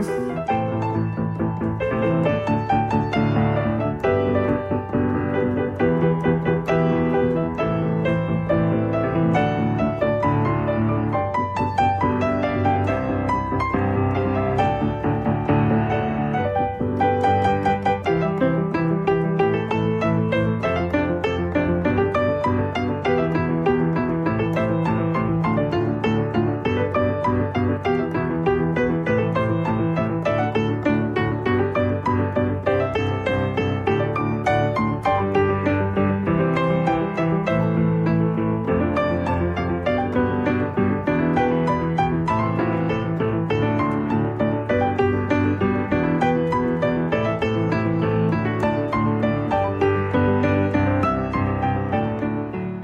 Christophe. 0.00 0.39